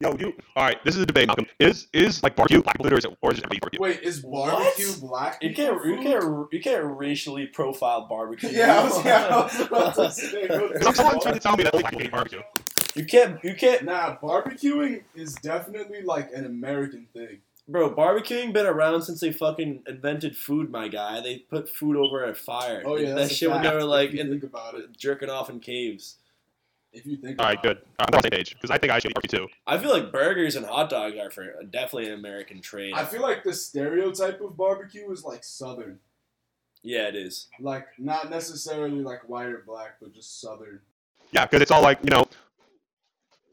Yo, 0.00 0.16
you. 0.18 0.32
All 0.56 0.64
right, 0.64 0.82
this 0.84 0.96
is 0.96 1.02
a 1.02 1.06
debate, 1.06 1.28
Malcolm. 1.28 1.46
Is 1.60 1.86
is 1.92 2.22
like 2.22 2.34
barbecue 2.34 2.60
black 2.62 2.78
food 2.82 2.92
or 2.92 2.98
is 2.98 3.04
it 3.04 3.16
or 3.22 3.32
is 3.32 3.38
it 3.38 3.48
barbecue? 3.48 3.78
Wait, 3.80 4.00
is 4.02 4.22
What? 4.24 4.50
barbecue 4.52 4.92
black? 5.00 5.38
you 5.40 5.54
can't 5.54 5.84
you 5.84 5.96
can't 5.98 6.52
you 6.52 6.60
can't 6.60 6.84
racially 6.98 7.46
profile 7.46 8.06
barbecue. 8.08 8.48
Yeah, 8.52 8.80
I 8.80 8.84
was, 8.84 9.04
yeah, 9.04 9.26
I 9.30 9.36
was 9.42 9.60
about 9.68 9.94
to 9.94 10.10
say. 10.10 10.42
Because 10.48 10.96
someone's 10.96 11.22
trying 11.22 11.34
to 11.34 11.40
tell 11.40 11.56
me 11.56 11.62
that 11.64 11.72
black 11.72 11.84
people 11.90 12.00
hate 12.00 12.10
barbecue. 12.10 12.42
You 12.96 13.04
can't 13.04 13.42
you 13.44 13.54
can't 13.54 13.84
Nah, 13.84 14.16
barbecuing 14.16 15.02
is 15.14 15.34
definitely 15.36 16.02
like 16.02 16.32
an 16.32 16.44
American 16.44 17.06
thing. 17.12 17.38
Bro, 17.68 17.94
barbecuing 17.94 18.52
been 18.52 18.66
around 18.66 19.02
since 19.02 19.20
they 19.20 19.32
fucking 19.32 19.84
invented 19.86 20.36
food, 20.36 20.70
my 20.70 20.88
guy. 20.88 21.20
They 21.20 21.38
put 21.38 21.68
food 21.68 21.96
over 21.96 22.24
a 22.24 22.34
fire. 22.34 22.82
Oh 22.84 22.96
yeah, 22.96 23.10
that 23.10 23.14
that's 23.16 23.30
a 23.30 23.34
shit 23.34 23.50
when 23.50 23.62
they 23.62 23.68
fact, 23.68 23.76
were 23.80 23.84
like 23.84 24.08
if 24.10 24.14
you 24.16 24.20
in 24.20 24.28
think 24.30 24.42
about 24.42 24.74
it. 24.74 24.96
jerking 24.98 25.30
off 25.30 25.48
in 25.48 25.60
caves. 25.60 26.16
If 26.94 27.04
you 27.04 27.16
think 27.16 27.40
All 27.40 27.46
right, 27.46 27.60
good. 27.60 27.78
I'm 27.98 28.06
on 28.06 28.12
the 28.12 28.20
same 28.22 28.30
page 28.30 28.54
because 28.54 28.70
I 28.70 28.78
think 28.78 28.92
I 28.92 29.00
should 29.00 29.10
eat 29.10 29.14
barbecue 29.14 29.40
too. 29.40 29.48
I 29.66 29.78
feel 29.78 29.90
like 29.90 30.12
burgers 30.12 30.54
and 30.54 30.64
hot 30.64 30.88
dogs 30.88 31.16
are 31.18 31.30
for 31.30 31.62
definitely 31.68 32.06
an 32.06 32.14
American 32.18 32.60
trade. 32.60 32.94
I 32.94 33.04
feel 33.04 33.20
like 33.20 33.42
the 33.42 33.52
stereotype 33.52 34.40
of 34.40 34.56
barbecue 34.56 35.10
is 35.10 35.24
like 35.24 35.42
southern, 35.42 35.98
yeah, 36.84 37.08
it 37.08 37.16
is. 37.16 37.48
like 37.58 37.86
not 37.98 38.30
necessarily 38.30 39.00
like 39.00 39.28
white 39.28 39.48
or 39.48 39.64
black, 39.66 39.96
but 40.00 40.14
just 40.14 40.40
southern. 40.40 40.80
Yeah, 41.32 41.46
because 41.46 41.62
it's 41.62 41.72
all 41.72 41.82
like 41.82 41.98
you 42.04 42.10
know, 42.10 42.26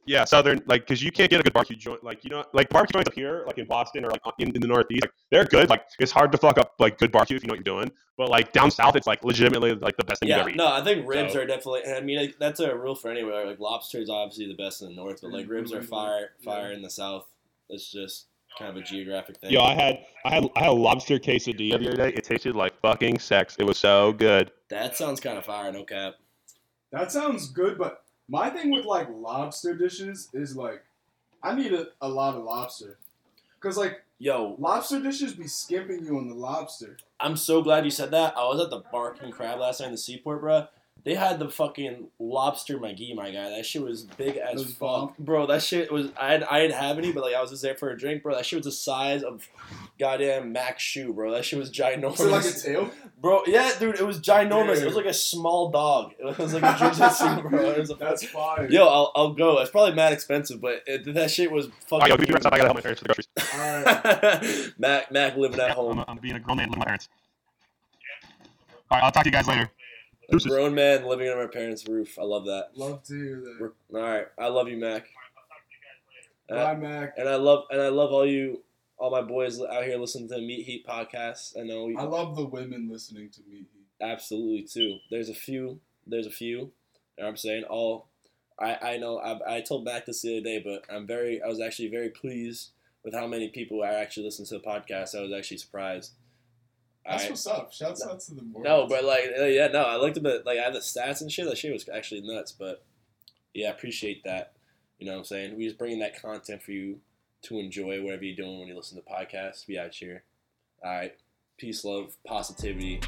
Yeah, 0.05 0.25
southern 0.25 0.61
like 0.65 0.81
because 0.81 1.03
you 1.03 1.11
can't 1.11 1.29
get 1.29 1.39
a 1.39 1.43
good 1.43 1.53
barbecue 1.53 1.75
joint 1.75 2.03
like 2.03 2.23
you 2.23 2.31
know 2.31 2.43
like 2.53 2.69
barbecue 2.69 2.93
joints 2.93 3.07
up 3.07 3.13
here 3.13 3.43
like 3.45 3.57
in 3.57 3.67
Boston 3.67 4.03
or 4.03 4.09
like 4.09 4.21
in, 4.39 4.49
in 4.55 4.61
the 4.61 4.67
Northeast 4.67 5.03
like 5.03 5.11
they're 5.29 5.45
good 5.45 5.69
like 5.69 5.85
it's 5.99 6.11
hard 6.11 6.31
to 6.31 6.37
fuck 6.37 6.57
up 6.57 6.73
like 6.79 6.97
good 6.97 7.11
barbecue 7.11 7.37
if 7.37 7.43
you 7.43 7.47
know 7.47 7.51
what 7.51 7.57
you're 7.57 7.81
doing 7.81 7.91
but 8.17 8.29
like 8.29 8.51
down 8.51 8.71
south 8.71 8.95
it's 8.95 9.07
like 9.07 9.23
legitimately 9.23 9.75
like 9.75 9.97
the 9.97 10.03
best 10.03 10.19
thing 10.19 10.29
you've 10.29 10.35
Yeah, 10.37 10.41
ever 10.41 10.49
eaten. 10.49 10.57
no, 10.57 10.67
I 10.67 10.83
think 10.83 11.07
ribs 11.07 11.33
So- 11.33 11.41
are 11.41 11.45
definitely. 11.45 11.81
I 11.91 12.01
mean, 12.01 12.19
like, 12.19 12.35
that's 12.39 12.59
a 12.59 12.75
rule 12.75 12.95
for 12.95 13.09
anywhere. 13.09 13.45
Like 13.45 13.59
lobster 13.59 13.99
is 13.99 14.09
obviously 14.09 14.47
the 14.47 14.55
best 14.55 14.81
in 14.81 14.89
the 14.89 14.95
north, 14.95 15.21
but 15.21 15.31
like 15.31 15.49
ribs 15.49 15.71
are 15.73 15.77
mm-hmm. 15.77 15.87
fire, 15.87 16.29
fire 16.43 16.71
in 16.71 16.81
the 16.81 16.89
south. 16.89 17.25
It's 17.69 17.91
just 17.91 18.27
kind 18.57 18.69
of 18.69 18.77
a 18.77 18.85
geographic 18.85 19.37
thing. 19.37 19.51
Yo, 19.51 19.61
I 19.61 19.73
had 19.73 20.05
I 20.25 20.29
had 20.29 20.49
I 20.55 20.59
had 20.59 20.69
a 20.69 20.73
lobster 20.73 21.17
quesadilla 21.19 21.79
the 21.79 21.87
other 21.87 21.95
day. 21.95 22.09
It 22.09 22.23
tasted 22.23 22.55
like 22.55 22.79
fucking 22.81 23.19
sex. 23.19 23.55
It 23.59 23.63
was 23.63 23.77
so 23.77 24.13
good. 24.13 24.51
that 24.69 24.95
sounds 24.95 25.19
kind 25.19 25.37
of 25.37 25.45
fire. 25.45 25.71
No 25.71 25.83
cap. 25.83 26.15
That 26.91 27.11
sounds 27.11 27.49
good, 27.49 27.77
but 27.77 28.03
my 28.31 28.49
thing 28.49 28.71
with 28.71 28.85
like 28.85 29.09
lobster 29.11 29.75
dishes 29.75 30.29
is 30.33 30.55
like, 30.55 30.83
I 31.43 31.53
need 31.53 31.73
a, 31.73 31.87
a 31.99 32.07
lot 32.07 32.35
of 32.35 32.43
lobster. 32.43 32.97
Cause 33.59 33.77
like 33.77 34.03
Yo, 34.23 34.55
lobster 34.59 35.01
dishes 35.01 35.33
be 35.33 35.47
skimping 35.47 36.05
you 36.05 36.15
on 36.15 36.29
the 36.29 36.35
lobster. 36.35 36.95
I'm 37.19 37.35
so 37.35 37.63
glad 37.63 37.85
you 37.85 37.91
said 37.91 38.11
that. 38.11 38.37
I 38.37 38.43
was 38.43 38.61
at 38.61 38.69
the 38.69 38.83
Barking 38.91 39.31
Crab 39.31 39.59
last 39.59 39.79
night 39.79 39.87
in 39.87 39.93
the 39.93 39.97
Seaport, 39.97 40.41
bro. 40.41 40.67
They 41.03 41.15
had 41.15 41.39
the 41.39 41.49
fucking 41.49 42.09
lobster 42.19 42.77
McGee, 42.77 43.15
my 43.15 43.31
guy. 43.31 43.49
That 43.49 43.65
shit 43.65 43.81
was 43.81 44.03
big 44.03 44.37
as 44.37 44.55
was 44.55 44.73
fuck, 44.73 44.79
bomb? 44.79 45.13
bro. 45.17 45.47
That 45.47 45.63
shit 45.63 45.91
was. 45.91 46.09
I 46.19 46.43
I 46.49 46.59
didn't 46.59 46.75
have 46.75 46.97
any, 46.99 47.11
but 47.11 47.23
like 47.23 47.33
I 47.33 47.41
was 47.41 47.49
just 47.49 47.63
there 47.63 47.75
for 47.75 47.89
a 47.89 47.97
drink, 47.97 48.21
bro. 48.21 48.35
That 48.35 48.45
shit 48.45 48.57
was 48.57 48.65
the 48.65 48.71
size 48.71 49.23
of 49.23 49.47
goddamn 49.97 50.51
Max 50.51 50.83
shoe, 50.83 51.13
bro. 51.13 51.31
That 51.31 51.43
shit 51.43 51.57
was 51.57 51.71
ginormous. 51.71 52.13
Is 52.13 52.19
it 52.19 52.25
like 52.25 52.45
a 52.45 52.51
tail? 52.51 52.91
Bro, 53.21 53.43
yeah, 53.45 53.71
dude, 53.77 53.99
it 53.99 54.05
was 54.05 54.19
ginormous. 54.19 54.81
It 54.81 54.85
was 54.87 54.95
like 54.95 55.05
a 55.05 55.13
small 55.13 55.69
dog. 55.69 56.13
It 56.19 56.39
was 56.39 56.55
like 56.55 56.63
a 56.63 56.73
jujitsu, 56.73 57.49
bro. 57.51 57.69
It 57.69 57.77
was 57.77 57.91
a 57.91 57.93
That's 57.93 58.25
fine. 58.25 58.71
Yo, 58.71 58.83
I'll, 58.83 59.11
I'll 59.15 59.33
go. 59.33 59.59
It's 59.59 59.69
probably 59.69 59.93
mad 59.93 60.11
expensive, 60.11 60.59
but 60.59 60.81
it, 60.87 61.13
that 61.13 61.29
shit 61.29 61.51
was 61.51 61.67
yo, 61.67 61.71
fucking. 61.99 62.17
give 62.17 62.29
me 62.29 62.33
a 62.33 62.37
I 62.37 62.39
gotta 62.41 62.63
help 62.63 62.75
my 62.75 62.81
parents 62.81 62.99
for 62.99 63.07
the 63.07 63.13
groceries. 63.13 63.27
Alright. 63.53 64.79
Mac, 64.79 65.11
Mac 65.11 65.37
living 65.37 65.59
at 65.59 65.69
I'm, 65.69 65.75
home. 65.75 66.03
I'm 66.07 66.17
being 66.17 66.35
a 66.35 66.39
grown 66.39 66.57
man 66.57 66.69
living 66.69 66.79
with 66.79 66.79
my 66.79 66.85
parents. 66.85 67.09
All 68.89 68.97
right, 68.97 69.03
I'll 69.05 69.11
talk 69.11 69.23
to 69.23 69.29
you 69.29 69.33
guys 69.33 69.47
later. 69.47 69.69
A 70.31 70.35
Deuces. 70.35 70.49
grown 70.51 70.73
man 70.75 71.05
living 71.05 71.27
under 71.29 71.43
my 71.43 71.51
parents' 71.51 71.87
roof. 71.87 72.17
I 72.19 72.23
love 72.23 72.45
that. 72.45 72.69
Love 72.75 73.03
to 73.03 73.13
hear 73.13 73.35
that. 73.41 73.57
We're, 73.91 73.99
all 74.01 74.07
right, 74.09 74.27
I 74.39 74.47
love 74.47 74.67
you, 74.69 74.77
Mac. 74.77 75.07
And 76.49 76.57
Bye, 76.57 76.71
I, 76.71 76.75
Mac. 76.75 77.13
and 77.17 77.27
I 77.29 77.35
love 77.35 77.65
and 77.69 77.81
I 77.81 77.89
love 77.89 78.11
all 78.11 78.25
you, 78.25 78.61
all 78.97 79.11
my 79.11 79.21
boys 79.21 79.61
out 79.61 79.83
here 79.83 79.97
listening 79.97 80.29
to 80.29 80.37
Meat 80.37 80.65
Heat 80.65 80.85
podcast. 80.87 81.57
I 81.59 81.63
know, 81.63 81.85
we, 81.85 81.95
I 81.97 82.03
love 82.03 82.35
the 82.35 82.45
women 82.45 82.89
listening 82.89 83.29
to 83.29 83.41
me. 83.49 83.65
absolutely 84.01 84.63
too. 84.63 84.97
There's 85.09 85.29
a 85.29 85.33
few. 85.33 85.79
There's 86.07 86.27
a 86.27 86.31
few. 86.31 86.47
You 86.57 86.63
know 87.17 87.25
what 87.25 87.27
I'm 87.29 87.37
saying 87.37 87.63
all. 87.65 88.07
I 88.59 88.77
I 88.93 88.97
know. 88.97 89.17
I, 89.19 89.57
I 89.57 89.61
told 89.61 89.85
Mac 89.85 90.05
this 90.05 90.21
the 90.21 90.37
other 90.37 90.43
day, 90.43 90.61
but 90.63 90.83
I'm 90.93 91.05
very. 91.07 91.41
I 91.41 91.47
was 91.47 91.59
actually 91.61 91.89
very 91.89 92.09
pleased 92.09 92.71
with 93.03 93.13
how 93.13 93.27
many 93.27 93.49
people 93.49 93.83
are 93.83 93.87
actually 93.91 94.25
listening 94.25 94.47
to 94.47 94.55
the 94.55 94.59
podcast. 94.63 95.15
I 95.17 95.21
was 95.21 95.31
actually 95.33 95.57
surprised. 95.57 96.11
That's 97.11 97.25
I- 97.25 97.29
what's 97.29 97.47
up. 97.47 97.73
Shouts 97.73 98.05
out 98.05 98.19
to 98.21 98.33
the 98.35 98.41
boys. 98.41 98.63
no, 98.63 98.87
but 98.87 99.03
like, 99.03 99.25
uh, 99.39 99.45
yeah, 99.45 99.67
no, 99.67 99.83
I 99.83 99.97
looked 99.97 100.17
at 100.17 100.23
the 100.23 100.41
like, 100.45 100.59
I 100.59 100.63
have 100.63 100.73
the 100.73 100.79
stats 100.79 101.21
and 101.21 101.31
shit. 101.31 101.45
That 101.47 101.57
shit 101.57 101.71
was 101.73 101.87
actually 101.93 102.21
nuts, 102.21 102.51
but 102.51 102.83
yeah, 103.53 103.67
I 103.67 103.71
appreciate 103.71 104.23
that. 104.23 104.53
You 104.99 105.07
know 105.07 105.13
what 105.13 105.19
I'm 105.19 105.25
saying? 105.25 105.57
We 105.57 105.65
just 105.65 105.77
bringing 105.77 105.99
that 105.99 106.21
content 106.21 106.61
for 106.61 106.71
you 106.71 106.99
to 107.43 107.57
enjoy 107.59 108.01
whatever 108.03 108.23
you're 108.23 108.35
doing 108.35 108.59
when 108.59 108.67
you 108.67 108.75
listen 108.75 108.97
to 109.01 109.09
podcasts. 109.09 109.67
We 109.67 109.77
out 109.77 109.93
here. 109.95 110.23
All 110.83 110.91
right, 110.91 111.13
peace, 111.57 111.83
love, 111.83 112.15
positivity, 112.25 113.01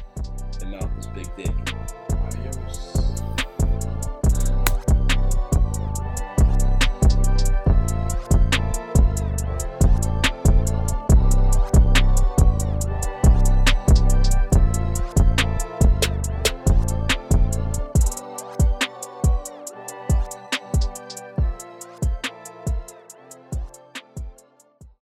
and 0.60 0.70
Malcolm's 0.72 1.06
big 1.08 1.28
dick. 1.36 1.73